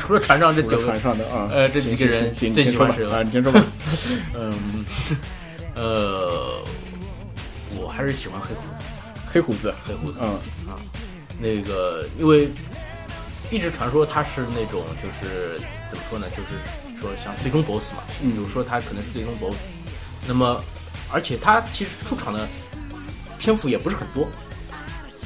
[0.00, 3.22] 除了船上这九个船上的啊，呃这几个人最喜欢谁吧啊？
[3.22, 3.62] 你先说吧。
[4.34, 4.84] 嗯
[5.76, 6.62] 呃，
[7.78, 8.84] 我还是喜欢黑胡子，
[9.30, 10.18] 黑胡子，黑胡子。
[10.22, 10.28] 嗯
[10.68, 10.80] 啊
[11.42, 12.50] 那个，因为
[13.50, 15.58] 一直传说他是那种，就是
[15.90, 19.56] 怎么说呢，就是说像最终 BOSS 嘛，嗯比如说他可能是最终 BOSS，
[20.26, 20.62] 那么
[21.10, 22.46] 而且他其实出场的
[23.38, 24.28] 篇幅也不是很多，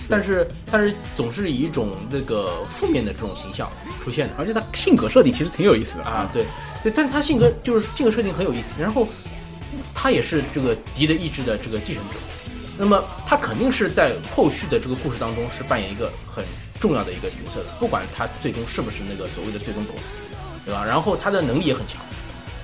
[0.08, 3.70] 但是但是总是以一种那个负面的这种形象
[4.02, 6.28] 出现的而且他性格设定其实挺有意思的啊，。
[6.32, 6.44] 对
[6.82, 9.08] 对，但是他性格就是性格设定很有意思，然后
[9.94, 12.16] 他也是这个敌的意志的这个继承者，
[12.76, 16.44] 那么他肯定是在后续的这个故事当中是扮演一个很
[16.78, 20.84] 重要的一个角色的，不管他最终是不是那个所谓的最终 BOSS，对吧？
[20.84, 22.02] 然后他的能力也很强，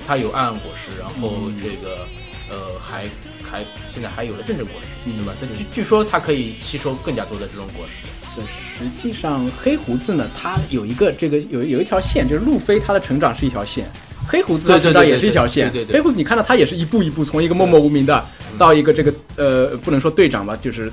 [0.07, 2.07] 他有暗暗果实，然后这个、
[2.51, 3.05] 呃还
[3.43, 5.33] 还现在还有了真正果实，对吧？
[5.41, 8.07] 但据据说它可以吸收更加多的这种果实。
[8.35, 13.91] 对，实际上黑胡子呢，他有一个这个有有一条线，就是路飞他的成长是一条线，
[14.25, 15.69] 黑胡子的成长也是一条线。
[15.73, 18.25] 对对对黑胡子你看到他也是一步一步从一个默默无名的
[18.57, 20.89] 到一个这个呃不能说队长吧，就是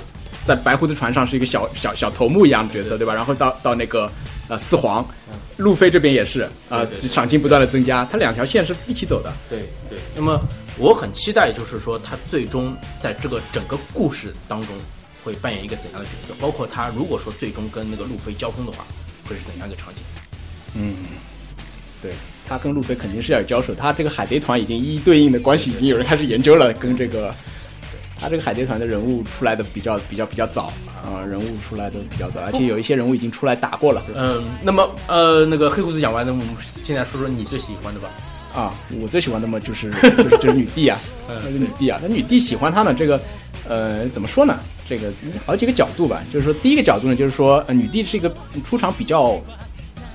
[0.45, 3.13] 在白胡子船上是一个小小小头目一样的角色，对对吧？
[3.13, 4.11] 然后到到那个
[4.47, 5.07] 呃四皇，
[5.57, 9.31] 路飞这边也是啊、赏金不断的增加，他两条线是一起走的。
[9.47, 9.59] 对
[9.91, 10.41] 对，那么
[10.79, 14.75] 我很期待，就是说他最终在这个整个故事当中
[15.23, 18.85] 会扮演一个怎样的角色，包括他如果说最终跟那个路飞交锋的话，
[19.27, 20.01] 会是怎样一个场景？
[20.75, 20.95] 嗯，
[22.01, 22.11] 对，
[22.47, 23.73] 他跟路飞肯定是要有交手。
[23.73, 27.33] 他这个海贼团已经一一对应的关系，已经有人开始研究了，跟这个
[28.19, 30.71] 他这个海贼团的人物出来的比较比较比较早
[31.03, 38.09] 啊、人物出来的比较早，而且有一些人物已经出来打过了嗯，那么呃，那个黑胡子讲完，那么我们现在说说你最喜欢的吧。
[38.59, 38.73] 啊。
[38.99, 43.21] 我最喜欢的嘛就是 就是就是女帝啊，嗯那个女帝啊，那女帝喜欢他呢，这个
[43.67, 44.57] 呃怎么说呢？
[44.89, 45.11] 这个
[45.45, 48.33] 好几个角度吧，就是说第一个角度呢，就是说、呃、女帝是一个
[48.65, 49.37] 出场比较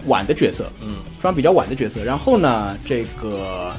[0.06, 2.02] 晚的角色，嗯出场比较晚的角色。
[2.02, 3.72] 然后呢，这个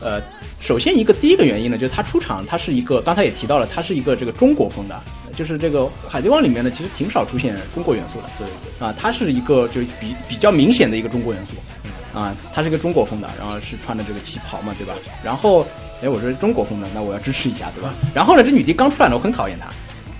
[0.00, 0.20] 呃，
[0.58, 4.98] 首先一个第一个原因呢，就是她出场，她是一个刚才也提到了，她是一个这个中国风的，
[5.36, 8.46] 就是这个《海贼王》里面呢，其实挺少出现中国元素的对
[8.78, 11.52] 对，啊，它是一个就是比比较明显的一个中国元素。
[12.12, 14.94] 啊，他是一个中国风的，然后是穿的这个旗袍嘛，对吧？
[15.24, 15.66] 然后，
[16.02, 17.94] 哎，我说中国风的，那我要支持一下，对吧？
[18.14, 19.66] 然后呢，这女帝刚出来呢，我很讨厌她，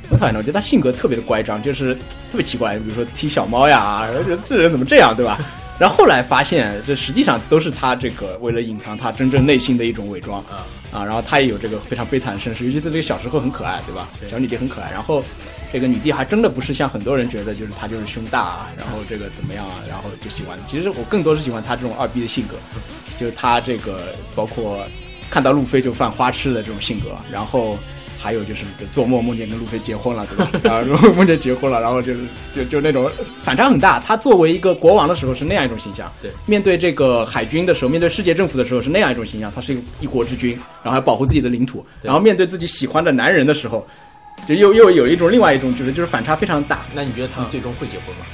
[0.09, 1.95] 很讨厌她，我觉得她性格特别的乖张，就是
[2.31, 4.09] 特别奇怪，比如说踢小猫呀，
[4.49, 5.39] 这人怎么这样，对吧？
[5.79, 11.05] 然后后来发现，这实际上都是她这个为了隐藏她真正内心的一种伪装啊啊。
[11.05, 14.09] 然后她也有这个非常悲惨的身世，尤其是这个小时候很可爱，对吧？
[14.31, 15.23] 小女帝很可爱，然后。
[15.73, 20.59] 这个女帝还真的不是像很多人觉得，就是她就是胸大啊，然后这个怎么样啊，然后就喜欢。
[20.69, 22.57] 其实我更多是喜欢她这种二逼的性格，
[23.19, 24.85] 就是她这个包括
[25.31, 27.79] 看到路飞就犯花痴的这种性格，然后
[28.19, 30.83] 还有就是做梦梦见跟路飞结婚了，对吧？
[30.83, 32.21] 然后梦见结婚了，然后就是
[32.55, 33.11] 就就那种
[33.43, 33.99] 反差很大。
[33.99, 43.87] 他作为一个国王的时候是那样一种形象，对面对这个海军的时候，面对世界政府的时候是那样一种形象，他是一个一国之君，然后还保护自己的领土，对然后面对自己喜欢的男人的时候。
[44.47, 48.27] 就又又有一种另外一种就是就是反差非常大，那你觉得他们最终会结婚吗？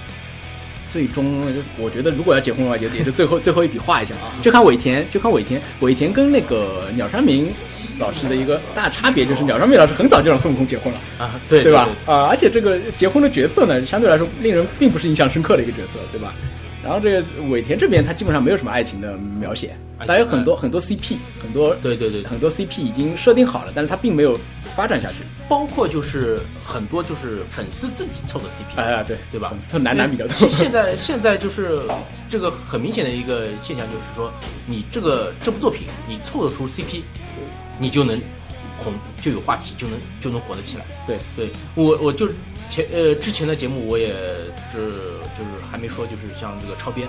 [0.90, 1.44] 最终，
[1.76, 7.52] 我觉得如果要结婚的话，也也是最后最后一笔画一下啊，就看尾田，就看尾田，尾田跟那个鸟山明
[7.98, 11.86] 老师的一个大差别就是，鸟山明老师很早就让孙悟空结婚了，啊，对对吧？
[12.06, 16.32] 啊，而且这个结婚的角色呢，相对来说令人并不是印象深刻的一个角色，对吧？
[16.82, 24.38] 然后这个尾田这边他基本上没有什么爱情的描写，但有很多很多 CP，很多对对对，很多 CP 已经设定好了，但是他并没有
[24.76, 25.24] 发展下去。
[25.48, 30.50] 包括就是很多就是粉丝自己凑的 CP，哎呀，对对吧粉丝男男比较多现。
[30.50, 31.80] 现在现在就是
[32.28, 34.30] 这个很明显的一个现象，就是说
[34.66, 37.02] 你这个这部作品你凑得出 CP，
[37.78, 38.20] 你就能
[38.78, 40.86] 红，就有话题，就能就能火得起来。
[41.06, 42.28] 对对，我我就
[42.70, 44.08] 前呃之前的节目我也
[44.72, 47.08] 是就是还没说，就是像这个超编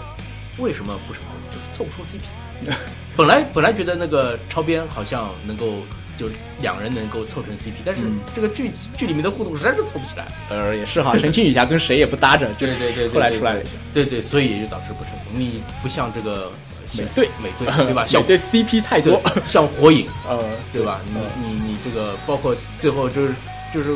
[0.58, 2.21] 为什么不成功，就是凑不出 CP。
[3.15, 5.77] 本来本来觉得那个超编好像能够
[6.17, 6.29] 就
[6.62, 10.27] 两人能够凑成 CP，但是嗯这个剧剧里面的互动实在是凑不起来。
[10.49, 13.71] 呃，也是哈，神奇女侠跟谁也不搭着，就对对对对，后来出来了一下。
[13.93, 15.34] 对对，所以也就导致不成功。
[15.34, 16.51] 你不像这个
[16.97, 18.06] 美队，美队 对吧？
[18.08, 21.02] 像 CP 太多，像火影， 呃，对吧？
[21.06, 23.34] 你你你这个包括最后就是
[23.73, 23.95] 就是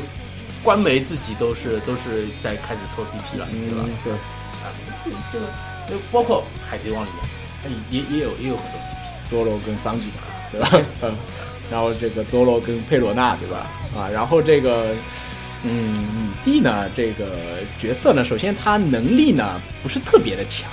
[0.63, 3.85] 官媒自己都是都是在开始凑 CP 了，对吧？
[4.03, 4.71] 对，啊，
[5.31, 5.45] 这个
[5.89, 7.23] 就包括海贼王里面，
[7.63, 10.69] 它也也有也有很多 CP，佐罗跟桑吉嘛，对吧？
[11.03, 11.15] 嗯，
[11.71, 13.67] 然后这个佐罗跟佩罗娜，对吧？
[13.97, 14.93] 啊，然后这个。
[15.65, 16.89] 嗯，女帝呢？
[16.93, 17.37] 这个
[17.79, 20.69] 角色呢，首先她能力呢不是特别的强，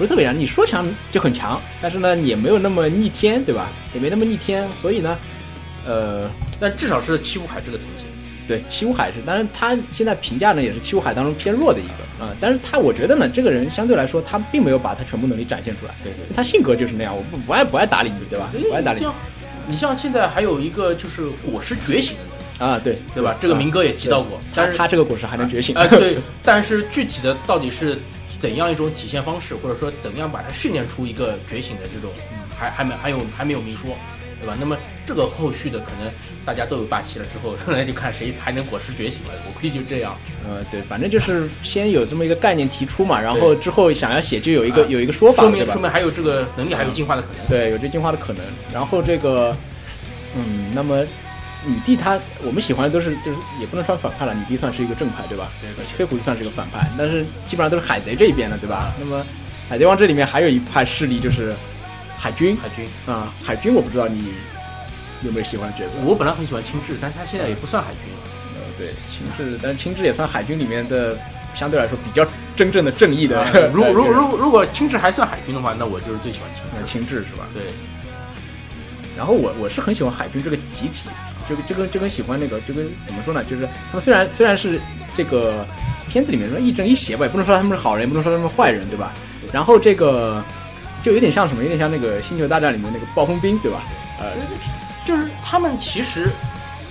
[0.00, 0.36] 不是特别强。
[0.36, 3.68] 你说强就很强，但是呢也没有那么逆天，对吧？
[3.92, 5.18] 也没那么逆天，所以呢，
[5.86, 8.04] 呃，但至少是七武海这个层级。
[8.48, 12.34] 对，七武海是，当然他现在评价呢也是七武海当中偏弱的一个啊。
[12.40, 15.94] 但是他我觉得呢，这个人相对来说他并没有把他全部能力展现出来。
[16.02, 18.50] 对对，他性格就是那样，我不不爱不爱搭理你，对吧？
[18.70, 19.06] 不爱搭理你。
[19.68, 22.66] 你像现在还有一个就是果实觉醒的。
[22.66, 23.36] 啊，对对吧？
[23.40, 25.74] 这个明哥也提到过，但是他这个果实还能觉醒。
[25.76, 27.96] 哎，对， 但是具体的到底是
[28.40, 32.10] 怎样一种体现方式，或者说怎样把它训练出一个觉醒的这种，
[32.58, 33.94] 还还没还有还没有明说，
[34.40, 34.56] 对吧？
[34.58, 34.76] 那么
[35.06, 36.10] 这个后续的可能
[36.44, 39.30] 大家都有霸气了之后， 那就看谁还能果实觉醒了。
[39.46, 40.16] 我估计就这样。
[40.48, 47.46] 呃，对，反正就是先有这么一个概念提出嘛，然后之后想要写就有一个有一个说法，说明说明还有这个能力，还有进化的可能。
[47.46, 48.42] 对，有这进化的可能。
[48.72, 49.54] 然后这个，
[50.34, 51.04] 嗯，那么。
[51.66, 55.48] 女帝她，我们喜欢的都是就是也不能算反派了，女帝算是一个正派，对吧？
[55.98, 58.92] 黑胡子算是一个反派，但是基本上都是海贼这一边的，对吧？
[58.98, 59.24] 那么
[59.68, 61.54] 海贼王这里面还有一派势力就是
[62.18, 62.56] 海军。
[62.56, 64.32] 海军啊，海军我不知道你
[65.22, 65.92] 有没有喜欢的角色。
[66.04, 68.00] 我本来很喜欢青雉，但他现在也不算海军。
[68.56, 71.18] 呃，对，青雉，但是青雉也算海军里面的
[71.54, 73.70] 相对来说比较真正的正义的。
[73.72, 76.90] 如如如如果青雉还算海军的话，那我就是最喜欢青雉。
[76.90, 77.46] 青雉是吧？
[77.52, 77.64] 对。
[79.16, 81.08] 然后我我是很喜欢海军这个集体。
[81.56, 83.42] 就就跟就跟喜欢那个就跟怎么说呢？
[83.44, 84.80] 就是他们虽然虽然是
[85.16, 85.66] 这个
[86.08, 89.12] 片子里面说亦正亦邪吧，也不能说他们是好人，也不能说他们是坏人，对吧？
[89.52, 90.42] 然后这个
[91.02, 91.62] 就有点像什么？
[91.62, 93.82] 有点像那个《星球大战》里面那个暴风兵，对吧？
[94.20, 94.32] 呃，
[95.04, 96.30] 就是他们其实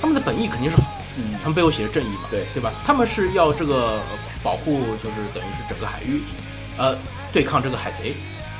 [0.01, 0.83] 他们的本意肯定是好，
[1.17, 2.73] 嗯，他们背后写着正义嘛，对对吧？
[2.85, 4.01] 他们是要这个
[4.43, 6.21] 保护，就是等于是整个海域，
[6.77, 6.97] 呃，
[7.31, 8.13] 对抗这个海贼。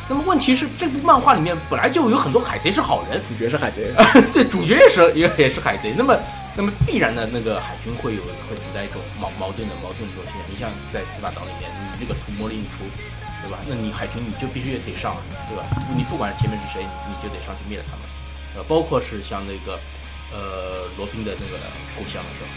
[0.10, 3.94] 那么问题是，这部漫画里面本来就有很多海贼是好人，主角是海贼，
[4.34, 5.94] 对，主角也是也也是海贼。
[5.96, 6.18] 那么，
[6.58, 10.44] 那么必然的那个海军会有会存在一种矛矛盾的矛盾这种现象。
[10.50, 12.82] 你像在司法岛里面，你那个屠魔令一出，
[13.46, 13.60] 对吧？
[13.70, 15.16] 那你海军你就必须得上，
[15.48, 15.62] 对吧？
[15.96, 18.02] 你不管前面是谁，你就得上去灭了他们。
[18.58, 19.78] 呃，包括是像那个
[20.34, 21.54] 呃罗宾的那个
[21.94, 22.50] 故乡的时候，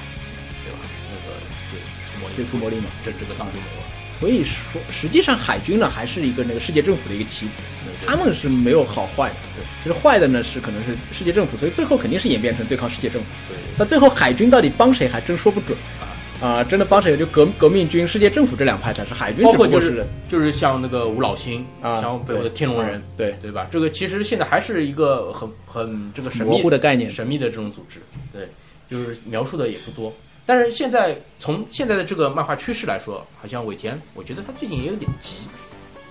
[0.64, 0.80] 对吧？
[1.12, 1.36] 那个
[1.68, 1.76] 就
[2.08, 4.01] 屠魔令，就屠魔令嘛，这这个当就没了。
[4.12, 7.62] 所以说，实际上海军呢还是一个那个世界政府的一个棋子，
[8.06, 9.34] 他们是没有好坏的。
[9.56, 13.28] 对，就是坏的呢是可能是世界政府，所以最后肯定是演变成对抗世界政府。
[13.48, 16.06] 对，那最后海军到底帮谁还真说不准啊！
[16.46, 19.44] 啊，真的帮谁就革革命军、世界政府这两派才是海军。
[19.44, 23.66] 包括就是就是像那个吴老星啊，像北欧的天龙人，对对吧？
[23.70, 28.00] 这个其实现在还是一个很很这个神秘的概念，神秘的这种组织。
[28.32, 28.48] 对，
[28.90, 30.12] 就是描述的也不多。
[30.44, 35.36] 但是现在从现在的这个漫画趋势来说，好像尾田，我觉得他最近也有点急。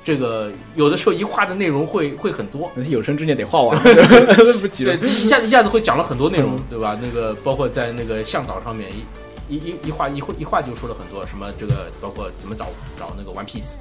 [0.03, 3.77] 这个有的时候一画的内容会会很多，有生之年得画完，
[4.59, 4.97] 不急了。
[4.97, 6.97] 对，一下一下子会讲了很多内容，对吧？
[6.99, 8.89] 那个包括在那个向导上面
[9.47, 12.65] 一一一一画一画一画就说了很多什么这个，包括怎么找
[12.97, 13.75] 找那个 One Piece。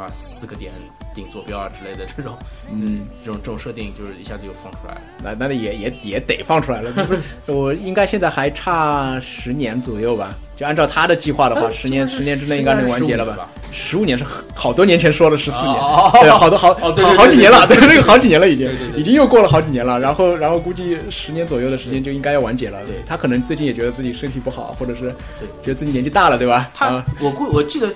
[0.00, 0.10] 对吧？
[0.12, 0.72] 四个点
[1.14, 2.34] 顶坐标啊之类的这种，
[2.72, 5.00] 嗯，这种这种设定就是一下子就放出来了。
[5.22, 6.90] 那那也也也得放出来了。
[6.92, 7.20] 不是，
[7.52, 10.34] 我应该现在还差十年左右吧？
[10.56, 13.48] 就按照他的计划的话，十年十年之内应该能完结了吧？
[13.72, 15.74] 十五年是好多年前说了十四年，
[16.22, 19.98] 对，好多好好好几年了，对， 那个好几年了已经，已经又过了好几年了。
[20.00, 22.78] 然后然后估计十年左右的时间就应该要完结了。
[22.86, 26.70] 对他可能最近也觉得自己身体不好，或者是对觉得自己年纪大了，对吧？
[26.72, 27.92] 他我估我记得。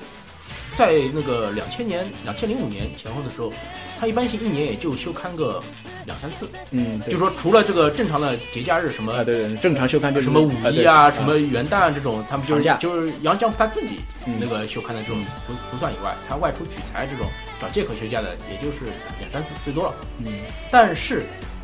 [0.76, 3.52] 在那个两千年、两千零五年前后的时候，
[3.98, 5.62] 他一般性一年也就休刊个
[6.04, 6.48] 两三次。
[6.70, 14.00] 嗯，就说除了这个正常的节假日，什么对对，正常休刊就是什么五一啊、什么元旦这种，他们就是就是杨江他自己
[14.40, 18.86] 那个休刊的这种不不算以外，他外出取材这种找借口休假的，也就是
[19.20, 19.94] 两三次最多了。
[20.18, 20.32] 嗯，
[20.70, 21.22] 但是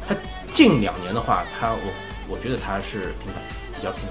[0.09, 0.15] 他
[0.55, 1.93] 近两年的话，他我
[2.29, 3.43] 我觉得他是频繁，
[3.77, 4.03] 比较频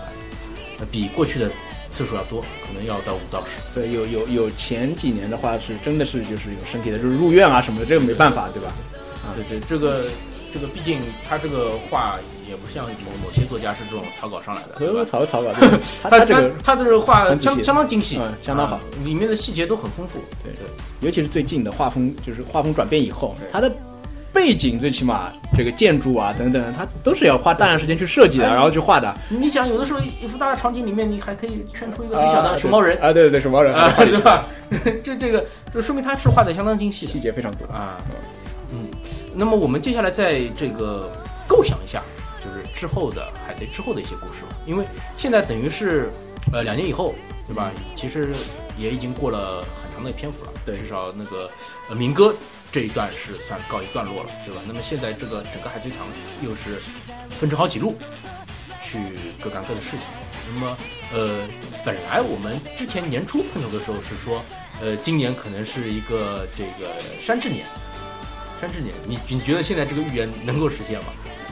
[0.77, 1.49] 繁，比过去的。
[1.91, 3.87] 次数要多，可能要到五到十次。
[3.89, 8.71] 有有有前几年的话是真的是就是有身体的，就是入院啊什么的，这个没办法，对吧？
[9.25, 10.03] 啊，对对，这个
[10.53, 15.03] 这个毕竟他这个画也不像某某些作家是这种草稿上来的，对吧？
[15.03, 15.49] 草草稿，
[16.03, 20.19] 他这个他这个画相相当精细，相当好，里面的细节都很丰富。
[20.43, 20.61] 对对，
[21.01, 23.71] 尤其是最近的画风，就是画风转变以后，他的。
[24.39, 29.13] 背景最起码这个建筑啊等等，它都是要花大量时间去设计的，然后去画的。
[29.27, 34.45] 你想，有的时候一幅大的场景里面，你还可以圈出一个很小的熊猫人啊，对对对，熊猫人啊，对吧？
[35.03, 37.97] 这这个就说明他是画的相当精细，细节非常多啊。
[38.71, 38.87] 嗯，
[39.35, 41.11] 那么我们接下来在这个
[41.45, 42.01] 构想一下，
[42.41, 44.55] 就是之后的海贼之后的一些故事吧。
[44.65, 44.85] 因为
[45.17, 46.09] 现在等于是，
[46.53, 47.13] 呃，两年以后，
[47.45, 47.71] 对吧？
[47.93, 48.29] 其实
[48.77, 50.51] 也已经过了很长的篇幅了。
[50.65, 51.49] 对至少那个
[51.89, 52.33] 呃民歌
[52.71, 54.61] 这一段是算告一段落了，对吧？
[54.67, 55.99] 那么现在这个整个海贼团
[56.43, 56.81] 又是
[57.39, 57.95] 分成好几路
[58.81, 58.99] 去
[59.41, 60.01] 各干各的事情。
[60.53, 60.77] 那么
[61.13, 61.47] 呃，
[61.85, 64.43] 本来我们之前年初碰头的时候是说，
[64.81, 67.65] 呃，今年可能是一个这个山治年。
[68.59, 71.07] 山治年，你你觉得现在这个预言能够实现吗？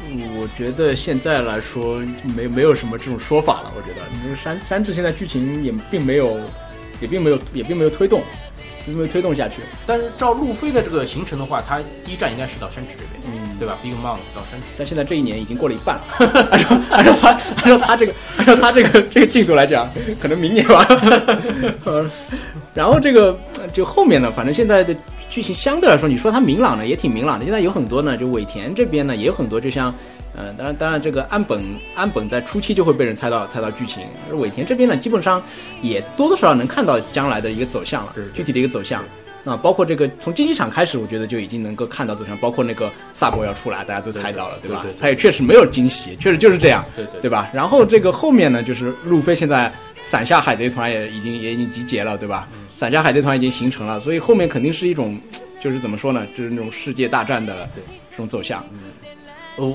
[0.09, 1.99] 我觉得现在来说
[2.35, 3.73] 没没有什么这种说法了。
[3.75, 6.39] 我觉得因为山山治现在剧情也并没有，
[7.01, 8.21] 也并没有也并没有推动，
[8.87, 9.61] 并没有推动下去。
[9.85, 14.67] 但是照路飞的这个行程的话，他第一站应该是到山池这边，嗯对吧？Big Mom 到山池。
[14.77, 19.87] 但现在这一年已经过了一半了，按照按照他按照他这个按照他这个这个进度来讲，
[20.19, 20.87] 可能明年吧。
[21.83, 22.09] 呃
[22.73, 24.95] 然后这个呃就后面呢，反正现在的
[25.31, 27.43] 剧情相对来说，你说它明朗呢，也挺明朗的。
[27.43, 29.93] 现在有很多呢，就尾田这边呢也有很多，就像
[30.37, 31.61] 呃，当然当然这个安本
[31.95, 35.43] 安本在初期就会被人猜到猜到剧情，而尾田这边呢，基本上
[35.81, 39.03] 也多多少少能看到将来的一个走向了具体的一个走向。
[39.45, 44.95] 啊，包括这个从竞技场开始，我觉得就已经能够看到走向，包括那个萨博要出来，大家都猜到了，对对对对？
[44.99, 47.49] 他也确实没有惊喜，确实就是这样，对对对吧？
[47.53, 52.45] 然后这个后面呢，就是路飞现在伞下海贼团也已经也已经集结了，对吧？
[52.75, 55.17] 伞下海贼团已经形成了，所以后面肯定是一种，
[55.61, 56.27] 就是怎么说呢？
[56.37, 57.69] 就是那种世界大战的
[58.11, 58.61] 这种走向。
[59.57, 59.73] 哦，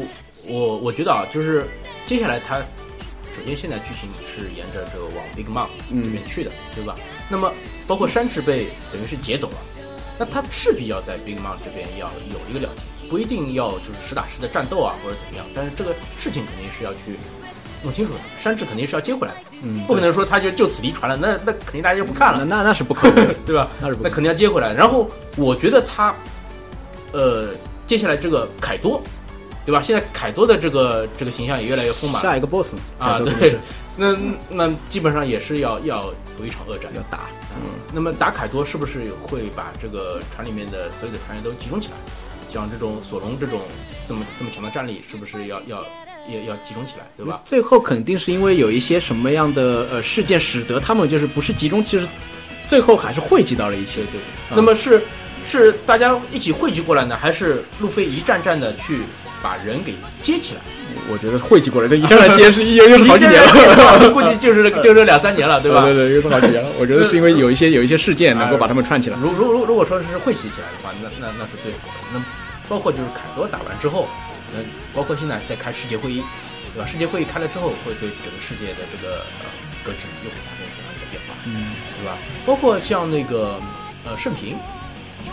[0.49, 1.67] 我我觉得啊，就是
[2.07, 6.97] 接下来他首先现在剧情是沿着这个往 Big Mom 嗯这边去的，对吧？
[7.29, 7.53] 那么
[7.87, 9.57] 包括山治被等于是劫走了，
[10.19, 17.19] 那他势必要在 Big Mom 这边要有一个了结，不一定要就是实打实的战斗啊或者怎么样，但是这个事情肯定是要去
[17.83, 18.21] 弄清楚的。
[18.41, 23.69] 山治肯定是要接回来的，嗯，不可能说他就就此离船了，那那肯定大家就不看了，那那那是不可能的， 对吧？
[23.81, 24.03] 那是不。
[24.05, 24.73] 那肯定要接回来。
[24.73, 26.15] 然后我觉得他，
[27.13, 27.49] 呃，
[27.87, 29.03] 接下来这个凯多，
[29.65, 29.81] 对吧？
[29.83, 33.57] 现在凯多的这个这个形象也越来越丰满了下一个 boss 啊，对，
[33.97, 34.17] 那
[34.51, 36.91] 那基本上也是要要有一场恶战。
[36.95, 41.95] 要打，嗯，那么打凯多是不是会把这个船里面的所有的船员都集中起来？
[42.49, 43.61] 像这种索隆这种
[44.07, 45.79] 这么这么强的战力，是不是要要
[46.29, 47.41] 要要集中起来，对吧？
[47.47, 52.07] 最后肯定是因为有一些什么样的呃事件，使得他们就是不是集中，就是
[52.67, 54.13] 最后还是汇集到了一起对。
[54.13, 54.21] 对。
[54.51, 55.03] 嗯那么是
[55.47, 59.01] 是大家一起汇集过来呢，还是路飞一站站的去
[59.43, 60.61] 把人给接起来？
[61.11, 63.99] 我觉得汇集过来的，一上来接是又又是好几年了。
[63.99, 65.83] 了，估计就是 就是两三年了，对吧？
[65.83, 66.69] 对对，又是好几年了。
[66.79, 69.17] 我觉得是因为有一些有一些事件能够把他们串起来。
[69.21, 71.95] 如如如如果说是汇集起来的话，那那那是最好的。
[72.15, 72.23] 那
[72.69, 74.07] 包括就是凯多打完之后，
[74.55, 74.61] 那
[74.95, 76.23] 包括现在在开世界会议，
[76.75, 76.87] 对吧？
[76.87, 79.49] 世界会议开了之后，会对整个世界的这个呃
[79.83, 82.17] 格局又会发生怎样一个变化，嗯，对吧？
[82.47, 83.59] 包括像那个
[84.07, 84.57] 呃盛平，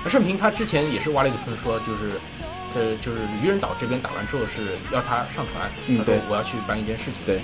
[0.03, 2.17] 呃盛平他之前也是挖了一个坑，说就是。
[2.75, 7.39] 呃，就是愚人岛这边打完之后是要他上船，嗯他说我要去办一件事情，对，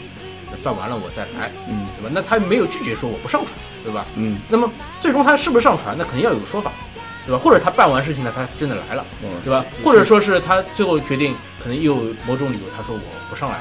[0.64, 2.10] 办完了我再来，嗯对吧？
[2.14, 3.52] 那他没有拒绝说我不上船，
[3.84, 4.06] 对吧？
[4.16, 4.70] 嗯，那么
[5.02, 6.72] 最终他是不是上船，那肯定要有个说法，
[7.26, 7.38] 对吧？
[7.38, 9.06] 或者他办完事情呢，他真的来了，
[9.44, 9.66] 对吧？
[9.84, 13.60] 或者说是他最后决定，可能又有某种理由，他说我不上来，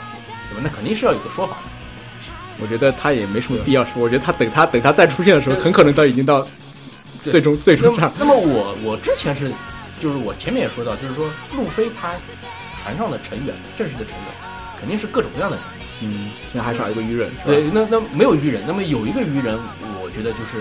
[0.50, 0.61] 对吧？
[0.62, 1.62] 那肯定是要有个说法的。
[2.61, 3.92] 我觉得他也没什么必要说。
[3.96, 6.46] 我觉得他等他等他再出现的时候，很可能都已经到
[7.22, 8.12] 最终最终上，。
[8.16, 9.50] 那么我我之前是，
[10.00, 12.14] 就是我前面也说到，就是说路飞他
[12.83, 14.26] 船上的成员，正式的成员，
[14.78, 15.64] 肯定是各种各样的人。
[16.02, 17.30] 嗯，现在还少一个鱼人。
[17.46, 19.59] 对，那那没有鱼人，那么有一个鱼人，
[20.02, 20.61] 我觉得就是，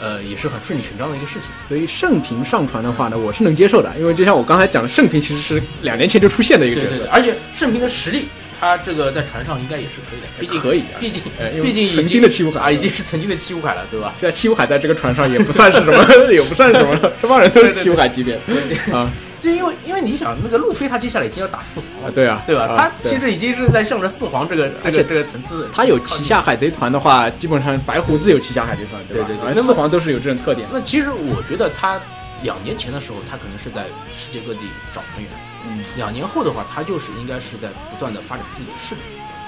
[0.00, 1.50] 呃，也是很顺理成章的一个事情。
[1.68, 7.08] 所以盛平上船的话呢，我是能接受的，因为就像我刚才讲的，盛平其实是两年前就出现的一个角色对对对，。
[7.10, 8.26] 而且盛平的实力，
[8.62, 11.20] 他这个在船上应该也是可以的，毕竟可以啊毕竟
[11.60, 14.14] 毕竟曾经的七武海啊，已经是曾经的七武海了，对吧？
[14.20, 16.00] 现在七武海在这个船上也不算是什么，
[16.32, 18.36] 也不算是什么，这帮人都是七武海级别
[18.92, 19.10] 啊。
[19.40, 22.66] 就因为因为你想，那个路飞他接下来已经要打四皇啊，了，对啊，对吧？
[22.66, 29.26] 啊他其实已经是在向着四皇这个这个这个层次，他有旗下海贼团的话，基本上白胡子有旗下海贼团，对吧？
[29.26, 30.68] 对对对而四皇都是有这种特点。
[30.72, 32.00] 那其实我觉得他
[32.44, 33.82] 两年前的时候，他可能是在
[34.16, 34.60] 世界各地
[34.94, 35.28] 找船员，
[35.66, 39.00] 嗯，两年后的话，他就是应该是在不断的发展自己的势力，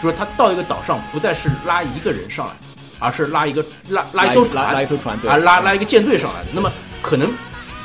[0.03, 2.55] 就是他到一个岛上，不再是拉一个人上来，
[2.99, 6.49] 而是拉一个拉拉一艘船拉船一艘船，对啊，拉拉一个舰队上来的。
[6.53, 6.71] 那么
[7.03, 7.33] 可能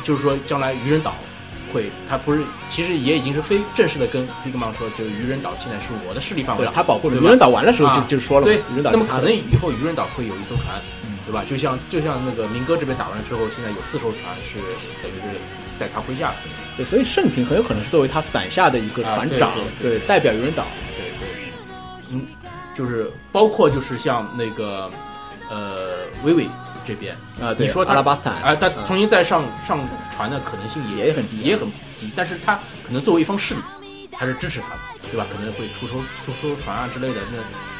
[0.03, 1.15] 就是说，将来愚人岛
[1.73, 6.71] 会，他不是，其实也已经是非正式的跟 Big Mom 说，就是愚人岛现在是我的势力范围了。
[6.73, 11.43] 他保护了愚人岛完的时候就啊就说了嘛，对愚人，岛那么可能以后愚人岛会有一艘船，嗯对吧？
[11.47, 14.57] 就像就像那个明哥这边打完之后，现在有四艘船是
[15.03, 15.39] 等于是
[15.79, 16.33] 在他麾下。
[16.75, 20.65] 对，所以盛平很有可能是作为他伞下的一个啊对船长，对对，代表愚人岛。
[20.97, 21.29] 对对，
[22.11, 22.27] 嗯，
[22.75, 24.91] 就是包括就是像那个
[25.49, 26.47] 呃薇薇
[26.85, 29.79] 这边啊，对，你说他阿拉巴斯坦啊，他嗯重新再上上
[30.15, 31.65] 船的可能性也也很低也很
[31.97, 32.55] 低，但是他
[32.85, 35.25] 可能作为一方势力，还是支持他的，对吧？
[35.31, 37.37] 可能会出艘出艘船啊之类的，那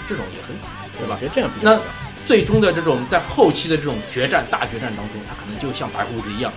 [0.08, 1.20] 这种也很好，对吧我？
[1.20, 1.82] 觉得这样比较那
[2.26, 6.52] 最终的这种在后期的这种决战大决战当中，他可能就像白胡子一样，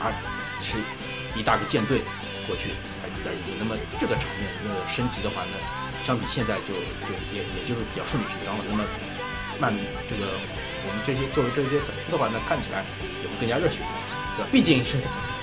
[0.00, 0.10] 啊，
[0.60, 0.78] 是
[1.34, 2.02] 一大个舰队
[2.46, 2.70] 过去
[3.02, 3.56] 来来赢。
[3.58, 5.52] 那么这个场面那个升级的话呢，
[6.02, 6.74] 相比现在就
[7.06, 8.64] 就也也就是比较顺理成章了。
[8.70, 8.84] 那么
[9.58, 9.74] 曼
[10.08, 10.26] 这个
[10.86, 12.84] 我们这些作为这些粉丝的话，呢看起来
[13.22, 13.78] 也会更加热血，
[14.36, 14.48] 对吧？
[14.52, 14.98] 毕竟是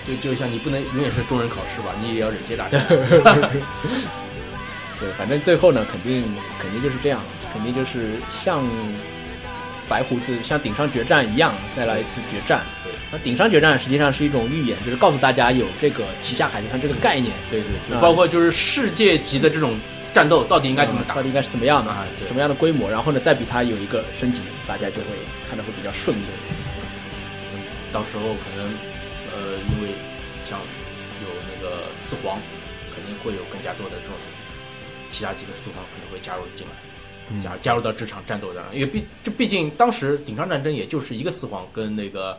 [0.07, 2.80] 就就像你不能永远是中人考试吧，你也要忍接大家。
[4.97, 6.24] 对，反正最后呢，肯定
[6.57, 7.20] 肯定就是这样，
[7.51, 8.63] 肯定就是像
[9.88, 12.62] 白胡子像顶上决战一样，再来一次决战。
[12.84, 19.78] 对那顶上决战实际上是一种预演，就是告诉大家有这个旗下海贼团这个概念，对对，包括就是世界级的这种
[20.14, 21.22] 战斗到底应该怎么打到？
[21.22, 25.08] 底应该是怎么样的啊什么样的规模，然后呢，再比它有一个升级，大家就会
[25.48, 26.22] 看的会比较顺利。
[27.92, 28.66] 到时候可能，
[29.32, 29.94] 呃，因为
[30.44, 30.60] 像
[31.24, 32.38] 有那个四皇，
[32.94, 34.34] 肯定会有更加多的这种四
[35.12, 36.74] 其他几个四皇可能会加入进来，
[37.42, 42.38] 加加入到这场战斗当中，因为毕这毕竟当时顶上战争也就是一个四皇跟那个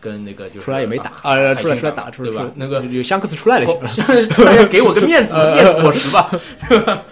[0.00, 2.50] 跟那个就是出来也没打啊出来出来打，出来对吧？
[2.56, 3.66] 那个有有香克斯出来了，
[4.70, 6.30] 给我个面子，面子果实吧，
[6.68, 7.02] 对吧？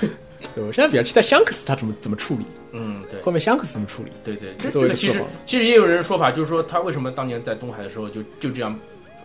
[0.54, 3.20] 对我现在比较期待香克斯他怎么怎么处理，嗯，对。
[3.20, 4.10] 后面香克斯怎么处理？
[4.24, 8.76] 对对，这这个其实其实也有人说法，就是说他为什么当年在东海的时候就就这样，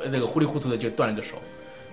[0.03, 1.35] 呃那个糊里糊涂的就断了个手，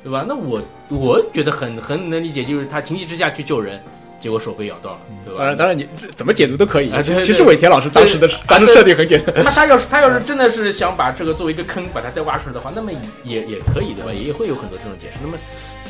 [0.02, 0.24] 对吧？
[0.28, 0.60] 那我
[0.90, 3.80] 我觉得很很能理解，就是他情急之下去救人，
[4.22, 5.38] 结果手被咬到了，对吧？
[5.38, 6.92] 当然，当然你怎么解读都可以。
[7.24, 12.92] 其实尾田老师当时的当时设定很简单，他他要是他要是真的是想把这个作为一个坑，把它再挖出来的话，那么
[13.24, 14.12] 也也可以，对吧？
[14.12, 15.18] 也会有很多这种解释。
[15.20, 15.36] 那么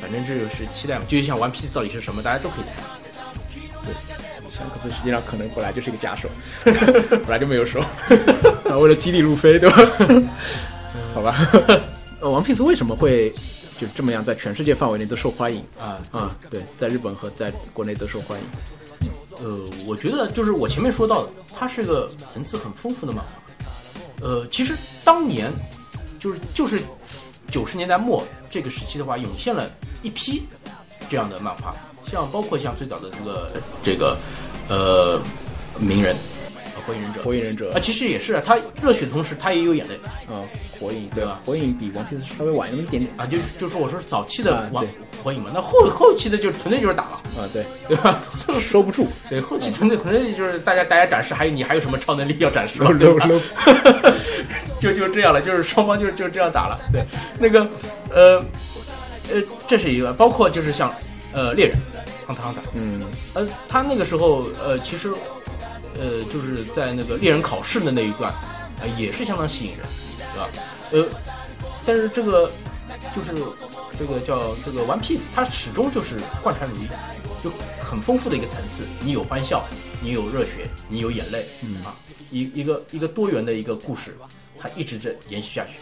[0.01, 2.73] 反正这就是期待嘛，就像玩 Piece 到底是什么，大家都可以猜。
[3.85, 3.95] 对
[4.57, 6.29] 香克斯实际上可能本来就是一个假手，
[6.65, 7.81] 本来就没有手，
[8.71, 9.77] 啊为了激励路飞，对吧？
[11.15, 11.37] 好吧，
[12.21, 13.31] 呃，王 Piece 为什么会
[13.83, 16.37] 就这么样在全世界范围内都受欢迎啊啊？
[16.49, 18.47] 对，在日本和在国内都受欢迎。
[19.45, 23.33] 呃，我觉得就是我前面说到的，它是个层次很丰富的漫画。
[24.21, 25.53] 呃，其实当年
[26.21, 26.81] 就是就是
[27.51, 29.69] 九十年代末这个时期的话，涌现了
[30.01, 30.45] 一批
[31.11, 31.75] 这样的漫画，
[32.05, 33.51] 像包括像最早的这个
[33.83, 34.17] 这个
[34.69, 35.21] 呃
[35.77, 36.15] 鸣人，
[36.77, 39.97] 呃火影忍者火影忍者啊，其实也是啊，他热血的同时，他也有眼泪
[40.33, 40.39] 啊，
[40.83, 41.41] 火影对吧？
[41.45, 43.15] 火影比王 Piece 稍微晚那么一点点。
[43.17, 44.85] 啊，就就说我说早期的王
[45.23, 48.19] 火影嘛，那后后期的就纯粹就是打了，啊，对， 对吧？
[48.47, 52.91] 这 个收不住，对，后期纯粹纯粹就是大家大家展示，还有你还有什么超能力要展示吗？
[52.91, 53.29] 搂 对吧？
[54.81, 56.77] 就就这样了，就是双方就是就这样打了。
[56.93, 57.03] 对，
[57.39, 57.67] 那个
[58.11, 58.45] 呃
[59.33, 60.93] 呃，这是一个，包括就是像
[61.33, 61.77] 呃猎人，
[62.27, 63.01] 亨特亨特，嗯。
[63.35, 65.09] 呃，他那个时候呃其实
[66.01, 68.33] 呃就是在那个猎人考试的那一段，
[68.81, 69.81] 呃也是相当吸引人，
[70.35, 70.49] 对吧？
[70.93, 71.07] 呃，
[71.87, 72.51] 但是这个
[73.15, 73.33] 就是
[73.99, 76.87] 这个叫这个 One Piece，它始终就是贯穿如一，
[77.43, 77.51] 就
[77.83, 78.85] 很丰富的一个层次。
[79.01, 79.65] 你有欢笑，
[80.03, 81.97] 你有热血，你有眼泪，嗯啊，
[82.31, 84.17] 一一个一个多元的一个故事，
[84.59, 85.73] 它一直在延续下去。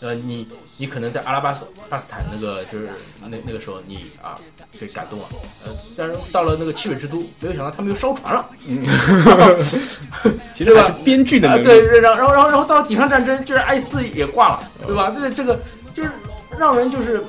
[0.00, 2.88] 呃，你你可能在阿拉巴斯巴斯坦那个就是
[3.22, 4.38] 那那个时候你啊
[4.78, 5.26] 被感动了，
[5.64, 8.82] 呃，但是到了那个七水之都，没有想到他们又烧船了，嗯，
[10.52, 15.12] 其实吧编剧的啊，能力，对，然后然后然后然后到了顶上战争，就是艾斯也挂了，对吧？
[15.14, 15.58] 这个这个
[15.94, 16.10] 就是
[16.58, 17.22] 让人就是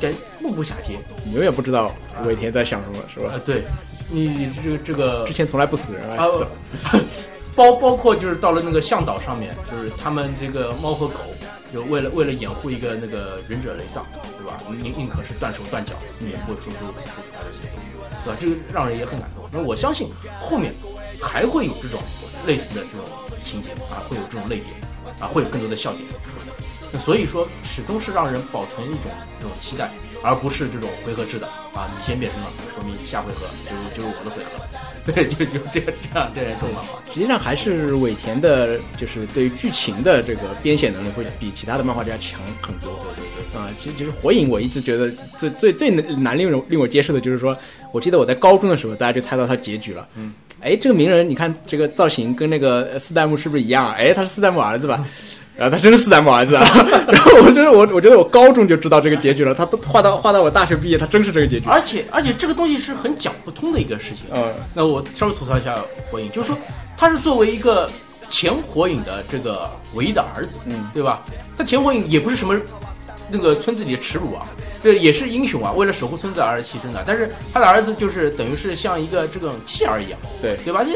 [0.00, 3.40] 感目不暇接你永远不知道尾田在想什么，是吧啊、？
[3.44, 3.64] 对，
[4.10, 6.98] 你这个这个之前从来不死人啊啊，，
[7.54, 11.20] 包包括就是到了那个向导上面，就是他们这个猫和狗，
[11.72, 14.04] 就为了为了掩护一个那个忍者雷藏，
[14.36, 14.60] 对吧？
[14.68, 17.00] 宁宁可是断手断脚，也不会说出说出
[17.32, 17.80] 他的血统，
[18.24, 18.36] 对吧？
[18.38, 19.48] 这个让人也很感动。
[19.50, 20.08] 那我相信
[20.38, 20.74] 后面
[21.20, 21.98] 还会有这种
[22.46, 23.06] 类似的这种
[23.42, 24.68] 情节啊，会有这种泪点
[25.18, 26.54] 啊，会有更多的笑点出来。
[26.92, 29.10] 那所以说，始终是让人保存一种
[29.40, 29.90] 这种期待，
[30.22, 34.60] 而不是这种回合制的啊，你先变身了，说明下回合就就是我的回合。
[35.06, 37.02] 对，就就这样这样这样一种漫画。
[37.12, 42.92] 实际上还是尾田的，就是对于剧情的这个编写能力会比其他的漫画家强很多。
[43.58, 47.56] 啊，其实其实火影我一直觉得最最最难难令我令我接受的就是说，
[47.92, 50.08] 我记得我在高中的时候，大家就猜到他结局了。
[50.14, 50.32] 嗯。
[50.60, 53.96] 哎，这个鸣人，你看这个造型跟那个呃四代目是不是一样啊？
[53.98, 55.04] 哎，他是四代目儿子吧？
[55.54, 56.64] 然后他真是四代目儿子啊！
[57.06, 61.66] 然后我觉得我我觉得我高中就知道这个结局了，他都画到画到我大学毕业，他真是这个结局。
[61.68, 64.24] 而且而且这个东西是很讲不通的一个事情。
[64.34, 64.42] 嗯
[64.74, 65.76] 那我稍微吐槽一下
[66.10, 66.56] 火影，就是说
[66.96, 67.88] 他是作为一个
[68.30, 71.22] 前火影的这个唯一的儿子，嗯，对吧？
[71.56, 72.58] 他前火影也不是什么
[73.28, 74.46] 那个村子里的耻辱啊，
[74.82, 77.04] 这也是英雄啊，为了守护村子而牺牲的。
[77.06, 80.82] 但是他的儿子就是等于是像一个这种弃儿一样，对对吧？
[80.82, 80.92] 这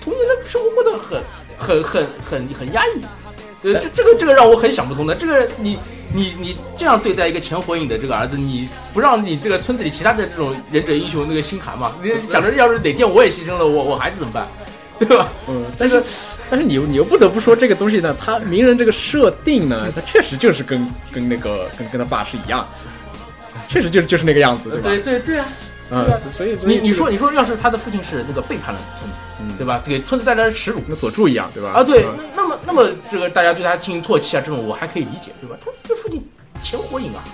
[0.00, 1.22] 童年的生活过得很
[1.58, 3.00] 很很很很压抑。
[3.64, 5.14] 呃，这这个这个让我很想不通的。
[5.14, 5.78] 这个你
[6.14, 11.92] 你你这样对待一个前火影的这个儿子，你不让你这个村子里其他的这种忍者英雄那个心寒吗？
[12.02, 14.46] 你想着要是哪天我也牺牲了，我我孩子怎么办？
[14.98, 15.28] 对吧？
[15.48, 16.02] 嗯，但是
[16.50, 22.66] 但是你又你又不得不说这个东西呢，他鸣人这个设定呢，他确实就是跟跟那个跟跟他爸是一样，
[23.68, 24.88] 确实就是就是那个样子，对吧？
[24.88, 25.46] 对对对啊！
[26.32, 29.80] 所以你你说你说，要是他的父亲是那个背叛了村子，嗯对吧？
[29.84, 31.70] 给村子带来了耻辱跟佐助一样，对吧？
[31.70, 35.56] 啊，对，嗯那那么那么这个大家对他进行唾弃啊，这种我还可以理解，对吧？
[35.64, 36.22] 他这父亲
[36.62, 37.24] 前火影啊，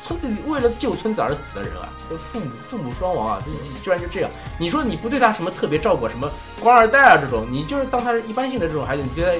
[0.00, 3.50] 村子里为了救村子而死的人啊，这父母父母双亡啊，这
[3.82, 4.30] 居然就这样。
[4.58, 9.36] 你说你不对他什么特别照顾，什么官二代啊这种，你就是当他是一般性的这种孩子，你觉得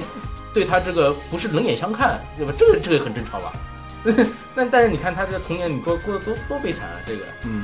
[0.53, 2.53] 对他这个不是冷眼相看，对吧？
[2.57, 3.53] 这个这个很正常吧？
[4.53, 6.95] 那但是你看他这个童年，你过过得多多悲惨啊！
[7.07, 7.63] 这个，嗯，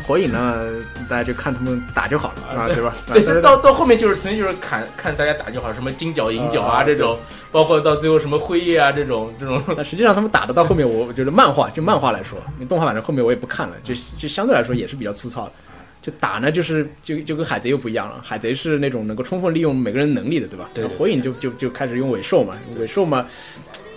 [0.00, 0.64] 火影呢，
[1.08, 2.94] 大家就看他们打就好了啊，对吧？
[3.12, 7.18] 对，啊到到后面就是纯粹就是看看大家打就好，什么金角银角啊啊这种，
[7.50, 15.52] 包括到最后什么辉夜啊这种这种，但实际上他们打的到后面，我我觉得漫画就漫画来说，你动画版的后面我也不看了，就就相对来说也是比较粗糙的。
[16.00, 20.68] 就打呢，就是就就跟海贼又不一样了，海贼是那种能够充分利用每个人能力的，对吧？
[20.74, 23.24] 对对对火影就就就开始用尾兽嘛，尾兽嘛，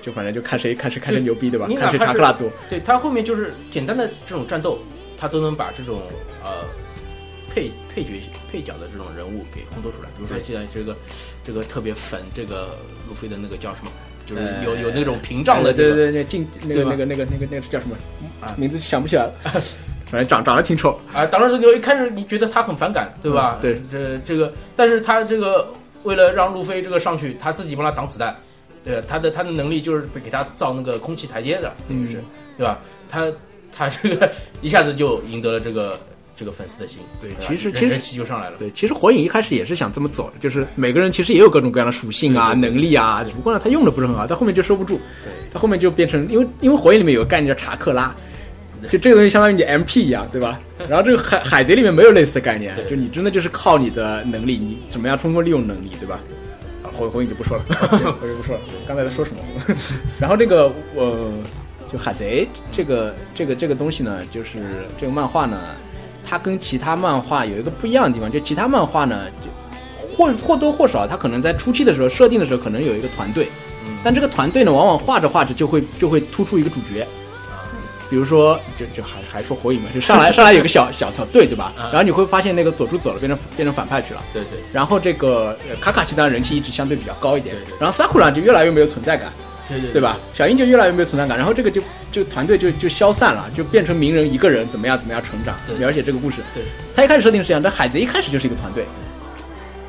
[0.03, 1.67] 就反正就看谁看谁看谁牛逼，对吧？
[1.79, 2.47] 看谁查克拉多。
[2.69, 4.77] 对他后面就是简单的这种战斗，
[5.17, 6.01] 他都能把这种
[6.43, 6.51] 呃
[7.53, 10.09] 配配角配角的这种人物给烘托出来。
[10.17, 10.95] 比如说现在这个
[11.43, 13.91] 这个特别粉这个路飞的那个叫什么，
[14.25, 15.95] 就是有有那种屏障的这个。
[15.95, 17.95] 对对对，那进那个那个那个那个那个叫什么
[18.41, 19.33] 啊名字想不起来了，
[20.05, 20.99] 反正长长得挺丑。
[21.13, 23.59] 啊，当时就一开始你觉得他很反感，对吧？
[23.59, 28.35] 嗯对，这这个，但是他这个为了让路飞这个上去，他自己帮他挡子弹，
[28.83, 32.23] 对，他的他的能力就是给他造那个空气台阶的，等于是，嗯
[32.57, 32.79] 对吧？
[33.09, 33.31] 他
[33.75, 35.99] 他这个 一下子就赢得了这个
[36.35, 48.13] 这个粉丝的心，对其实其实人人气就上来了，对，其实火影一开始也是想这么走的，就是每个人其实也有各种各样的属性啊、能力啊，只不过呢他用的不是很好，他后面就收不住，对他后面就变成因为因为火影里面有个概念叫查克拉，
[48.89, 50.59] 就这个东西相当于你 MP 一样，对吧？
[50.89, 56.19] 然后这个海海贼里面没有类似的概念，就你真的就是靠你的能力，你怎么样充分利用能力，对吧？
[56.83, 57.63] 啊，火火影就不说了，
[58.21, 59.39] 我就不说了，刚才在说什么？
[60.19, 61.31] 然后这个呃，
[61.95, 65.57] 就海贼这个这个这个东西呢，就是这个漫画呢，
[66.27, 69.47] 它跟其他漫画有一个不一样的地方，就其他漫画呢，就
[70.13, 73.47] 或或多或少，它可能在初期的时候设定的时候，可能有一个团队，
[73.87, 77.03] 嗯但这个团队呢，往往画着画着就会就会突出一个主角，
[77.49, 77.63] 啊，
[78.09, 81.71] 比如说，就就还还说火影嘛，就上来上来有个小小小队，对吧？
[81.77, 84.21] 啊然后你会发现那个佐助走了，变成变成反派去了。
[84.33, 89.31] 对对然后这个呃卡卡西当然人气一直相对比较高一点对对，然后萨库拉就越来越没有存在感，
[89.67, 90.17] 对对对吧？？
[90.33, 96.41] 小樱就越来越没有存在感，然后这个就就团队就就消散了，就变成鸣人一个人怎么样怎么样成长，对描写这个故事。
[96.53, 96.63] 对，
[96.95, 98.85] 他一开始设定是这样，但海贼一开始就是一个团队，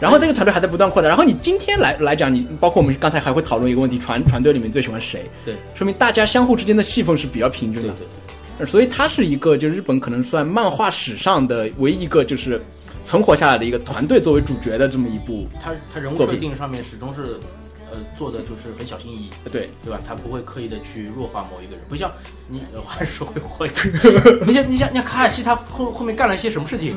[0.01, 1.09] 然后这个团队还在不断扩大。
[1.09, 5.25] 然后你今天来来讲，你包括我们刚才还会讨论一个问题，船船队里面最喜欢谁？
[5.45, 7.89] 对说明大家相互之间的戏份是比较平均的。
[7.89, 8.07] 对对
[8.59, 12.61] 对，所以它是一个，就日本可能算漫画史上的唯一一个就是
[13.05, 17.39] 存活下来的一个团队作为主角的这么一部，他他人物设定上面始终是
[17.97, 19.99] 呃做的就是很小心翼翼，对，对吧？
[20.07, 22.11] 他不会刻意的去弱化某一个人，不像
[22.49, 23.67] 你，呃我还是说回火。
[24.47, 26.97] 你想，你想，你想卡卡西他后后面干了一些什么事情，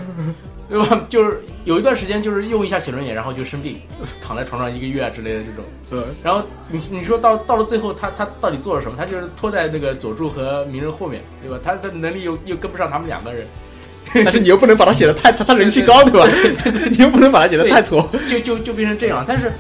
[0.69, 1.01] 对吧？
[1.09, 3.79] 就是有一段时间就是用一下写轮眼，然后就生病，
[4.21, 5.65] 躺在床上一个月啊之类的这种。
[5.89, 8.97] 对，然后你你说到到了最后，他他到底做了什么？
[8.97, 11.57] 他就是拖在那个佐助和鸣人后面，对吧？
[11.63, 13.47] 他的能力又又跟不上他们两个人，
[14.23, 16.27] 但是你又不能把他写的太他他人气高，对吧？
[16.91, 18.07] 你又不能把他写的太挫。
[18.27, 19.23] 就就就变成这样。
[19.27, 19.51] 但是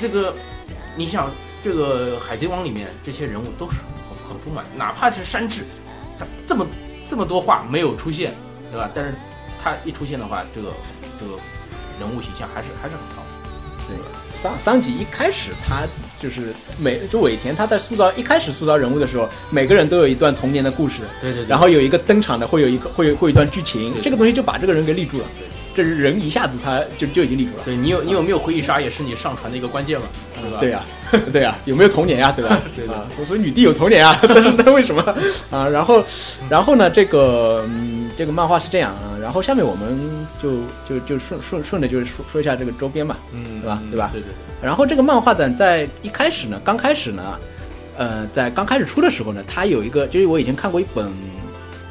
[0.00, 0.34] 这个，
[0.98, 1.30] 你想，
[1.62, 3.76] 这个海贼王里面这些人物都是
[4.10, 5.62] 很很丰满，哪怕是山治，
[6.18, 6.66] 他这么
[7.08, 8.34] 这么多话没有出现，
[8.72, 8.90] 对吧？
[8.92, 9.14] 但是
[9.62, 10.74] 他一出现的话，这个
[11.20, 11.38] 这个
[12.00, 13.22] 人物形象还是还是很高。
[13.86, 13.96] 对，
[14.42, 15.86] 桑桑吉一开始他
[16.18, 21.48] 就是每就尾田他在塑造一开始塑造人物的时候，每个人都有一段童年的故事，对对对。
[21.48, 25.46] 然后有一个登场的，会有一个会有会有一段剧情，对这个东西就把这个人给立住了对。
[25.78, 27.62] 这人一下子他就就已经立住了。
[27.64, 30.06] 对你有你有没有回忆杀也是你上传的一个关键嘛，
[30.42, 30.58] 对吧？
[30.60, 30.82] 对呀、
[31.32, 32.60] 对呀、有没有童年呀、对吧？
[32.74, 35.00] 对的啊，我说女帝有童年啊， 但是那为什么
[35.50, 35.68] 啊？
[35.68, 36.02] 然后，
[36.50, 36.90] 然后呢？
[36.90, 39.14] 这个嗯，这个漫画是这样啊。
[39.22, 39.98] 然后下面我们
[40.42, 40.58] 就
[40.88, 43.16] 就就顺顺顺着就是说说一下这个周边嘛。
[43.32, 44.34] 嗯，对吧嗯对吧对对对。
[44.60, 47.38] 然后这个漫画展在一开始呢，刚开始呢，
[47.96, 51.06] 呃，在刚开始出的时候呢，它有一个，就是我以前看过一本，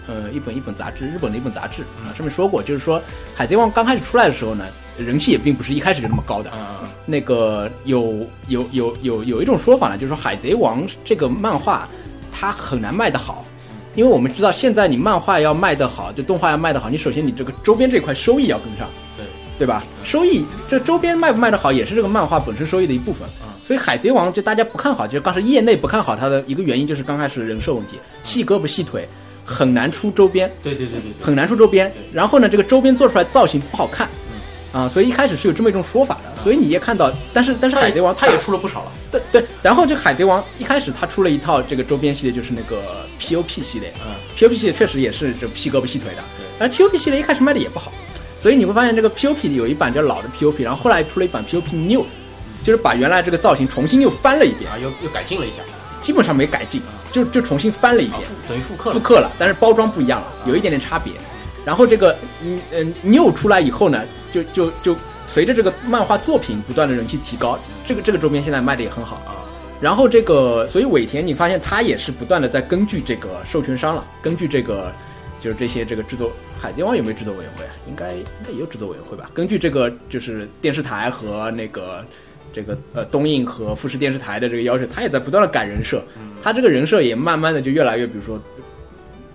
[0.07, 2.99] 呃，一本一本杂志，日本的一本杂志啊，上面说过，就是说
[3.35, 4.65] 《海贼王》刚开始出来的时候呢，
[4.97, 6.49] 人气也并不是一开始就那么高的。
[6.51, 11.87] 啊，那个有有有有有一种说法呢，就是说《海贼王》这个漫画
[12.31, 13.45] 它很难卖得好，
[13.95, 18.87] 因为我们知道现在你漫画要卖得好，就动画要卖得好，你首先你这个周边这块收益要跟上，
[19.17, 19.25] 对，
[19.59, 19.83] 对吧？
[20.03, 23.47] 收益这周边卖不卖得好也是这个漫画本身收益的一部分，嗯。
[23.61, 29.05] 所以海贼王就大家不看好，就是当时业内不看好它的一个原因就是刚开始人设问题，细胳膊细腿，
[29.47, 31.89] 很难出周边，对对对对对，很难出周边。
[32.13, 34.09] 然后呢，这个周边做出来造型不好看，
[34.73, 36.43] 啊，所以一开始是有这么一种说法的。
[36.43, 39.43] 所以你也看到，但是但是海贼王他也出了不少了，对对。
[39.63, 46.23] 然后这个海贼王一开始他出了一套这个周边系列，就是那个 POP 系列，嗯，POP 系列确实也是这细胳膊细腿的，
[46.59, 47.91] 而 POP 系列一开始卖的也不好，
[48.39, 52.05] 所以你会发现这个 POP 有一版叫老的 POP，然后后来出了一版 POP New，
[52.63, 55.57] 就是把原来这个造型重新又翻了一遍，啊，又又改进了一下，
[55.99, 56.81] 基本上没改进，
[57.17, 61.13] 就就重新翻了一遍，等于复刻复刻了，但是包装不一样了，有一点点差别。
[61.65, 64.95] 然后这个嗯嗯 New 出来以后呢，就就就
[65.25, 69.43] 随着这个漫画作品不断的人气提高，这个这个周边现在卖的也很好啊。
[69.81, 74.91] 然后这个，所以尾田你发现他也是不断的在根据这个授权商了，根据这个
[75.39, 77.71] 就是这些这个制作，海贼王有没有制作委员会啊？
[77.87, 79.29] 应该应该也有制作委员会吧？
[79.33, 82.03] 根据这个就是电视台和那个
[82.57, 86.03] 这个呃东映和富士电视台的这个要求，他也在不断的改人设，
[86.41, 88.41] 他这个人设也慢慢的就越来越，比如说。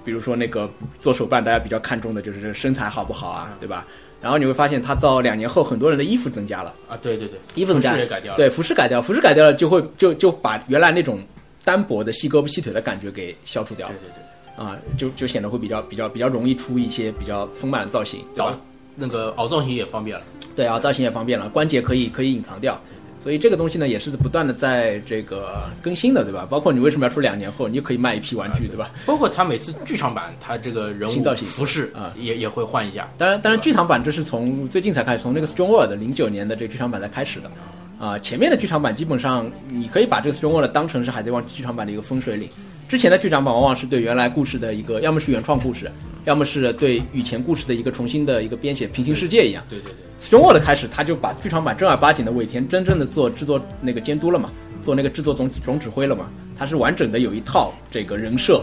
[0.05, 0.69] 比如说那个
[0.99, 3.87] 做手办，大家比较看重的就是这身材好不好啊，对吧？
[4.21, 11.21] 然后你会发现，他到两年后，很多人的衣服增加了啊，对对对，衣服增加也改掉了，对，服饰改掉，服饰改掉了，就会就就把原来那种
[11.65, 18.59] 单薄的细胳膊细腿的感觉给消除掉，对对对，啊，就就显得会比较比较比较容易出一些比较丰满的造型，对吧？
[18.97, 20.25] 那个凹造型也方便了，
[20.57, 22.77] 对凹，造型也方便了，关节可以可以隐藏掉。
[23.23, 26.45] 所以这个东西呢，也是不断的在这个更新的，对吧？
[26.51, 28.91] 包括你为什么要出两年后，你就可以卖一批玩具，对吧？
[29.07, 33.09] 包括他每次剧场版，他这个人物造型、服饰啊，也也会换一下。
[33.17, 37.51] 当然，当然，剧场版这是从最近才开始，从那个 Strong World 零九年的这个剧场版才开始的。
[37.99, 42.49] 啊，前面的剧场版基本上你可以把这个 Strong World 当成是海贼王剧场版的一个分水岭。
[42.89, 45.89] 之前的剧场版往往是对原来故事的一个，要么是原创故事，
[46.25, 49.63] 要么是对以前故事的一个重新的一个编写，平行世界一样。
[49.71, 50.12] 对对对。
[50.23, 54.51] Strong World 开始，他就把剧场版正儿八经的尾田真正的做制作那个监督了嘛，
[54.81, 56.27] 做那个制作总总指挥了嘛。
[56.57, 58.63] 他是完整的有一套这个人设，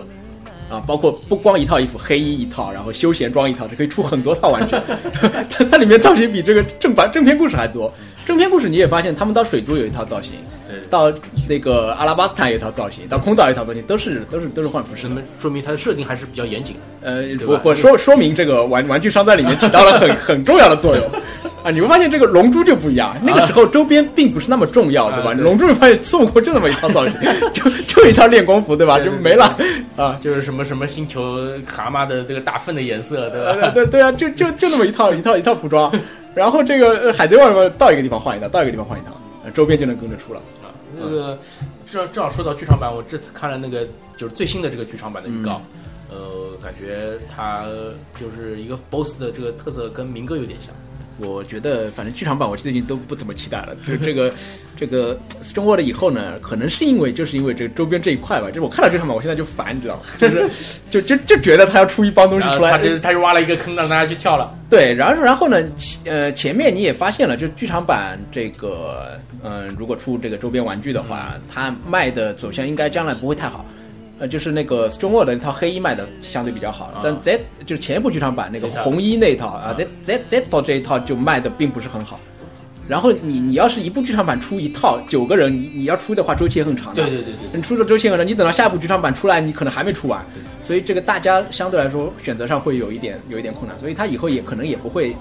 [0.69, 4.77] 啊，包括不光一套衣服，黑衣一套，然后休闲装一套，就可以出很多套玩具。
[5.51, 7.93] 它它里面造型比这个正版正片故事还多。
[8.25, 10.35] 正片故事你也发现，他们到水都有一套造型，
[10.89, 11.11] 到
[11.49, 15.09] 那个阿拉巴斯坦有一套造型，到空岛有一套造型，都是都是都是换服饰。
[15.09, 16.75] 那么说明它的设定还是比较严谨。
[17.01, 21.03] 呃，我我说说明这个玩玩具商在里面起到了很很重要的作用。
[21.63, 25.33] 啊，你会发现这个龙珠就不一样，那个时候周边并不是那么重要，对吧？
[25.33, 27.15] 龙珠发现孙悟空就那么一套造型，
[27.53, 28.99] 就就一套练功服，对吧？
[28.99, 29.55] 就没了
[29.97, 33.71] 啊，就是什么什么星球蛤蟆的这个大粪的颜色，对吧？
[33.71, 35.91] 对对啊，就就就那么一套一套一套服装，
[36.33, 39.11] 然后这个海贼王到一个地方换一套，到一个地方换一套，
[39.53, 40.71] 周边就能跟着出了啊。
[40.97, 41.37] 那个
[41.91, 43.85] 正正好说到剧场版，我这次看了那个
[44.15, 45.61] 就是最新的这个剧场版的预告，
[46.09, 47.65] 呃，感觉它
[48.19, 50.69] 就是一个 BOSS 的这个特色跟民歌有点像。
[51.19, 53.75] 我觉得，反正剧场版我最近都不怎么期待了。
[53.87, 54.33] 就这个，
[54.77, 58.47] 这个 Strong World 以后呢，可能是因为就是因为这个周边这一块吧。
[58.47, 60.01] 就是我看到剧场版，我现在就烦，你知道吗？
[60.19, 60.49] 就是
[60.89, 64.55] 就就就觉得他要出一帮东西出来，他就他就挖了一个坑让大家去跳了。
[64.69, 65.61] 对，然后然后呢，
[66.05, 73.65] 呃，前面你也发现了，就剧场版这个，嗯，如果出这个周边玩具的话，它卖的走向应该将来不会太好。
[74.19, 82.19] 呃，就是那个 Strong World 那套黑衣卖的相对比较好，但 Z 就是前一部剧场版那个红衣那一套啊，Z Z Z 到这一套就卖的并不是很好。
[82.87, 86.93] 然后你你要是一部剧场版出一套九个人，你你要出的话周期也很长。
[86.93, 90.25] 对对对对，你出了周期很长，你等到下一部剧场版出来，你可能还没出完。
[90.65, 95.15] 所以这个大家相对来说选择上会有一点有一点困难，所以他以后也可能也不会。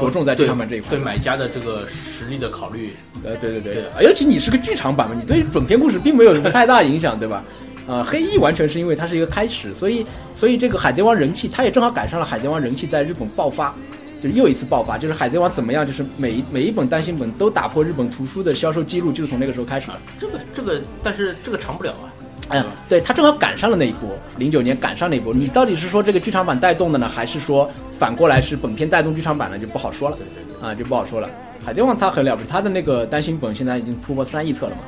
[0.00, 7.44] 着重在剧场版这一块，对买家的这个实力的考虑，呃，对对对，尤其你是个剧场版嘛，你对本片故事并没有什么太大影响，对吧？
[7.86, 10.06] 呃，黑衣完全是因为它是一个开始，所以
[10.36, 13.74] 所以这个海贼王人气，它也正好赶上了海贼王人气在日本爆发，
[14.22, 19.94] 就是又一次爆发，就是海贼王怎么样，就是每一每一本单行本都打破日本图书的销售记录，就是从那个时候开始的。
[20.18, 22.12] 这个这个，但是这个长不了啊。
[22.48, 25.32] 哎呀，对他正好赶上了那一波，零九年赶上那一波。
[25.32, 29.58] 你到底是说这个剧场版带动的呢，还是说反过来是本片带动剧场版呢？
[29.58, 30.18] 就不好说了。
[30.60, 31.28] 啊，就不好说了。
[31.64, 34.82] 海贼王它很了不起，它的那个单行本现在已经突破三亿册了嘛，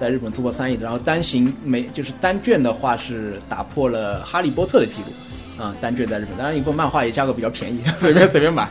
[0.00, 8.68] 在日本突破三亿，然后单行每就是单卷的话是打破了哈利波特的记录，啊，单卷在日本，当然一部漫画也价格比较便宜， 随便随便买。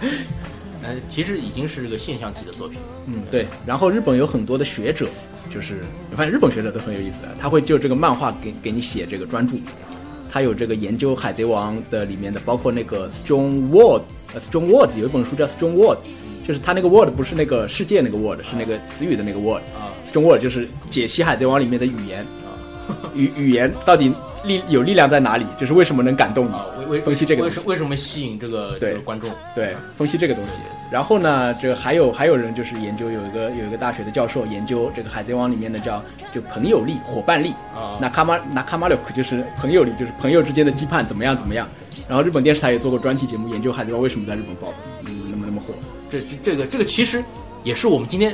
[0.84, 2.80] 呃，其实已经是个现象级的作品。
[3.08, 3.46] 嗯，对。
[3.66, 5.08] 然后日本有很多的学者，
[5.50, 9.56] 就是你发现日本学者都很有意思的，他会就这个漫画给给你写这个专著，
[10.32, 14.04] 他有这个研究海贼王的里面的，包括那个 Strong World，
[14.34, 16.00] 呃，Strong Words 有一本书叫 Strong World。
[16.48, 19.92] 就是他那个 word 不是那个世界那个 word，是那个词语的那个 word 啊。
[20.12, 22.56] 中 word 就是解析海贼王里面的语言啊，
[23.16, 24.12] 语语言到底
[24.44, 25.46] 力有力量在哪里？
[25.60, 26.54] 就是为什么能感动你？
[26.80, 29.30] 为为分析这个东西为什么吸引这个对这个观众？
[29.54, 30.60] 对，分析这个东西。
[30.90, 36.02] 然后呢，这个还有还有人就是研究有一个有一个大学的教授研究这个海贼王里面的叫
[36.34, 37.52] 就朋友力、伙伴力。
[37.76, 41.68] 啊那卡马那卡马六就是朋友力，就是朋友之间的羁绊怎么样怎么样。
[42.08, 45.74] 然后日本电视台也做过专题节目，研究海贼王为什么在日本爆嗯那么那么火。
[46.10, 47.22] 这这这个这个其实
[47.66, 48.34] 也是我们今天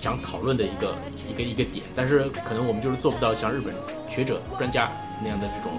[0.00, 0.94] 想讨论的一个
[1.28, 3.74] 一个一个点，但是可能我们就是做不到像日本
[4.08, 4.90] 学者专家
[5.22, 5.78] 那样的这种。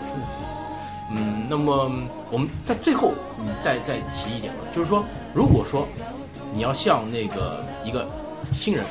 [1.11, 1.91] 嗯，那么
[2.29, 5.03] 我们在最后嗯再再提一点吧，就是说，
[5.33, 5.87] 如果说
[6.53, 8.07] 你要像那个一个
[8.53, 8.85] 新人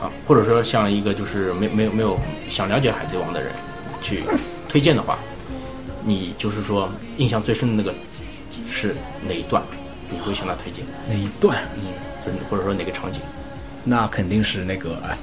[0.00, 2.16] 啊，或者说像一个就是没没有没有
[2.48, 3.50] 想了解海贼王的人
[4.00, 4.22] 去
[4.68, 5.18] 推荐的话，
[6.04, 7.92] 你就是说印象最深的那个
[8.70, 8.94] 是
[9.28, 9.62] 哪一段？
[10.08, 10.84] 你会向他推荐？
[11.06, 11.82] 哪一段，嗯，
[12.24, 13.20] 就是或者说哪个场景
[13.84, 15.16] 那肯定是那个哎，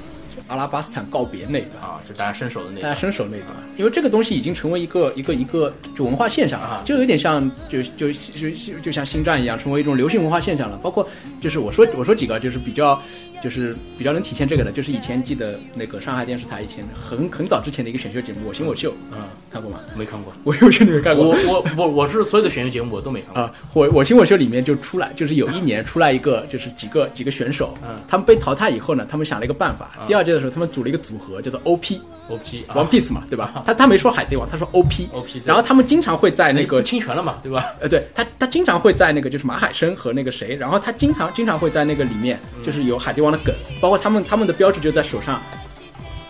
[0.48, 1.82] 阿拉巴斯坦告别那一段。
[1.82, 2.00] 啊？
[2.08, 10.78] 就大家伸手的那大家伸手那一段，因为这个东西已经成为一个一个一个就文化现象了啊，就有点像就就就就就像星战一样，成为一种流行文化现象了。
[10.82, 11.06] 包括
[11.40, 13.00] 就是我说我说几个就是比较
[13.42, 19.18] 就是比较能体现这个的，就是以前记得那个上海电视台以前很很早之前的一个选秀节目《我型我秀》，嗯，
[19.52, 19.80] 看过吗？
[19.96, 20.32] 没看过。
[20.44, 21.34] 我有秀你没看过我？
[21.46, 23.42] 我我我是所有的选秀节目我都没看过。
[23.42, 32.00] 啊，我我型我秀里面就出来，就是有一年出来一个，就是几个几个选手，嗯他们被淘汰以后呢，他们想了一个办法，第二届的时候他们组了一个组合，叫做 OP。
[32.28, 33.62] OP 啊 One Piece 嘛，对吧？
[33.64, 35.08] 他他没说海贼王，他说 OP。
[35.12, 37.64] OP 然后他们经常会在那那个侵权了嘛，对吧？
[37.80, 45.40] 呃，对他，他经常会在那个就是马海生和那个谁，然后他经常经常会在那个里面，就是有海贼王的梗，包括他们他们的标志就在手上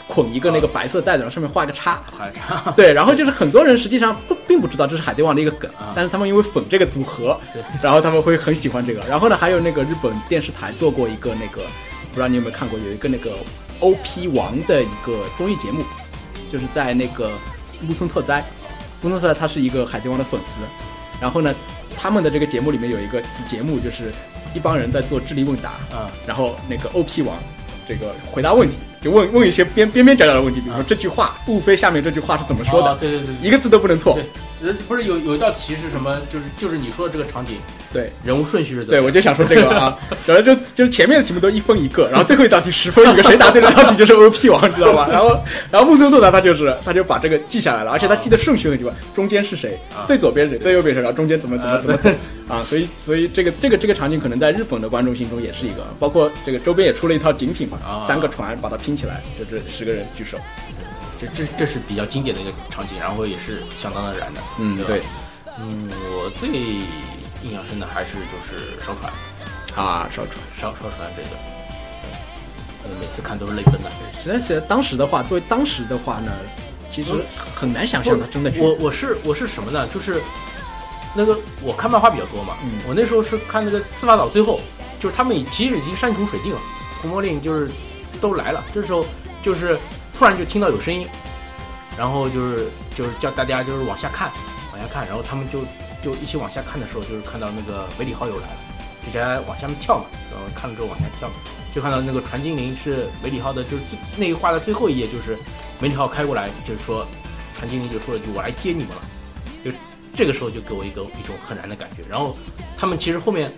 [0.07, 2.03] 捆一个那个白色袋子，然后上面画一个叉。
[2.76, 7.38] 对，然后就是很多人实际上不并不知道这是海贼王的一个梗，但是他们因为粉这个组合，
[7.82, 9.01] 然后他们会很喜欢这个。
[9.09, 11.62] 然后呢，还有那个日本电视台做过一个那个，
[12.11, 13.32] 不知道你有没有看过，有一个那个
[13.81, 15.85] OP 王的一个综艺节目，
[16.51, 17.31] 就是在那个
[17.81, 18.45] 木村拓哉，
[19.01, 20.61] 木村拓哉他是一个海贼王的粉丝，
[21.20, 21.55] 然后呢，
[21.97, 24.12] 他们的这个节目里面有一个子节目，就是
[24.55, 27.37] 一帮人在做智力问答，啊然后那个 OP 王
[27.87, 34.18] 这个回答问题，就问问一些边边边角角的问题，比如说这句话，路飞下面这句话是怎么说的，哦对对对一个字都不能错。
[34.88, 36.16] 不是有有一道题是什么？
[36.32, 37.57] 就是就是你说的这个场景
[37.92, 38.11] 对。
[38.24, 39.96] 人物顺序是怎么对，我就想说这个啊，
[40.26, 45.07] 然后就就是前面的题目都一分一个，然后最后一道题十分一个，谁答对了到底就是 OP 王，知道吧？
[45.12, 45.40] 然后
[45.70, 49.78] 然后木村拓哉他就是他就把这个记下来了，而且他记得顺序很奇怪，中间是谁，
[50.09, 52.16] 最左边是谁，最右边是谁，然后中间怎么怎么怎么
[52.49, 60.39] 啊，所以所以这个这个这个场景可能在日本的观众心中也是一个，包括这个周边也出了一套景品嘛啊，三个船把它拼起来，就这十个人举手，
[61.20, 64.41] 这这这是比较经典的一个场景，然后也是相当的燃的。
[64.59, 65.03] 嗯，吧对，
[65.61, 66.49] 嗯，我最
[67.43, 69.12] 印象深的还是就是烧船，
[69.76, 70.36] 啊，烧船。
[70.59, 71.36] 烧烧船这个，
[72.84, 73.91] 呃，每次看都是泪奔的。
[74.24, 76.32] 实在是当时的话，作为当时的话呢，
[76.91, 77.11] 其实
[77.55, 79.86] 很难想象他真的去我我是我是什么呢？
[79.93, 80.22] 就是
[81.14, 84.59] 那个我看漫画比较多嘛，嗯我那时候是看那个司法岛最后，
[84.99, 86.59] 就是他们已其实已经山穷水尽了，
[87.03, 87.70] 红魔令就是
[88.20, 89.04] 都来了，这时候
[89.42, 89.78] 就是
[90.16, 91.06] 突然就听到有声音，
[91.96, 94.30] 然后就是就是叫大家就是往下看，
[94.72, 95.61] 往下看，然后他们就
[96.02, 98.59] 就一起往下看的时候，就是看到那个梅里号又来了，
[99.06, 101.30] 就大家往下面跳嘛，然后看了之后往下跳，
[101.74, 105.38] 就看到那个船精灵是梅里号的，就是最那一画的最后一页，就是
[105.80, 107.06] 梅里号开过来，就是说
[107.56, 109.02] 船精灵就说了句我来接你们了，
[109.64, 109.70] 就
[110.14, 112.36] 这个时候就给我一个一种很燃的感觉，然后
[112.76, 113.52] 他们其实后面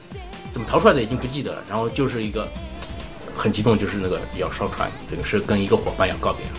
[0.52, 2.48] 怎么逃出来的已经不记得了，然后就是一个
[3.40, 6.52] 很激动，就是那个要烧船，这个是跟一个伙伴要告别了。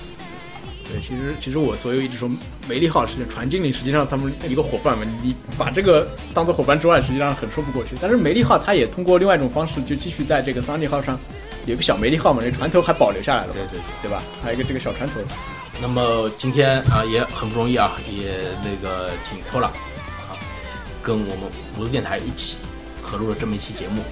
[0.90, 2.28] 对，其实其实我所有一直说
[2.68, 7.96] 梅利号是船经理，实际上他们一个伙伴嘛，你把这个当做伙伴之外，实际上很说不过去。
[8.02, 11.18] 但是梅利号它也通过另外一种方式，就继续在这个桑尼号上
[11.66, 13.82] 有个小梅利号嘛，这船头还保留下来了嘛，对对对。
[14.02, 14.24] 对吧？
[14.42, 15.22] 还有一个这个小船头。
[15.80, 19.68] 那么今天啊也很不容易啊，也那个请托了
[20.30, 20.36] 啊
[21.02, 21.46] 跟我们
[21.78, 22.58] 五路电台一起
[23.02, 24.04] 合录了这么一期节目，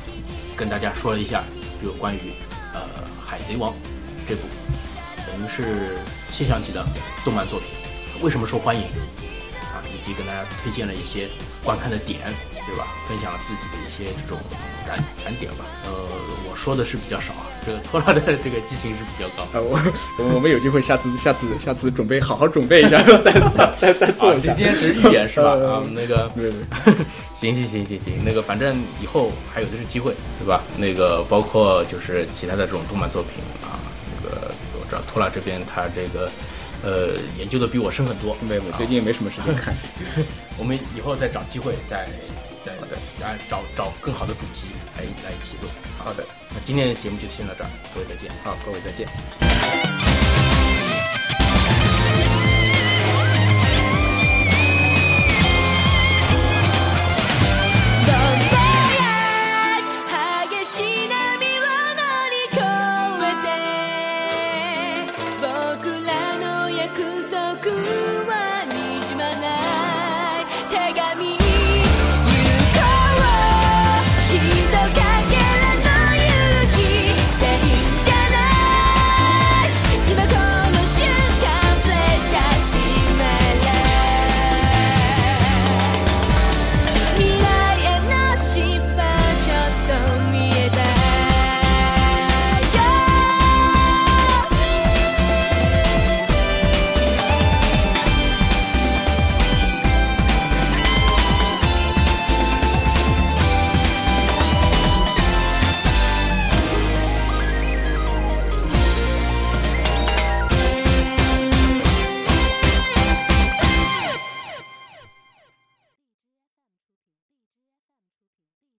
[0.55, 1.43] 跟大家说了一下
[1.83, 2.31] 就关于
[2.73, 2.81] 呃
[3.25, 3.71] 《海贼王》
[4.27, 4.41] 这部
[5.27, 5.97] 等于是
[6.29, 6.85] 现象级的
[7.23, 7.69] 动漫作品。
[8.21, 8.83] 为什么受欢迎？
[10.09, 11.29] 及跟大家推荐了一些
[11.63, 12.19] 观看的点，
[12.65, 12.87] 对吧？
[13.07, 14.39] 分享了自己的一些这种
[14.87, 15.65] 燃燃点吧。
[15.85, 15.91] 呃，
[16.49, 19.43] 我说的是比较少啊，这个托拉的这个激情是比较高。
[19.53, 19.79] 啊，我
[20.17, 24.49] 我我们有机会下次下次下次准备好好准备一下，再再再再做啊，一下。
[24.49, 25.51] 这今天只是预演是吧？
[25.61, 26.95] 呃啊，那个对对，
[27.37, 30.63] 行行行行行，那个反正以后还有的是机会，对吧？
[30.77, 33.31] 那个包括就是其他的这种动漫作品
[33.61, 33.77] 啊，
[34.23, 36.29] 这个我知道托拉这边他这个
[36.83, 39.73] 呃研究的比我深很多，没有，最近也没什么时间看。
[40.57, 42.07] 我们以后再找机会再
[42.63, 42.73] 再
[43.19, 44.67] 再找找更好的主题
[44.97, 45.67] 来来一起录。
[45.97, 48.31] 好的，那今天的节目就先到这儿，各位再见。
[48.43, 50.18] 好，各位再见。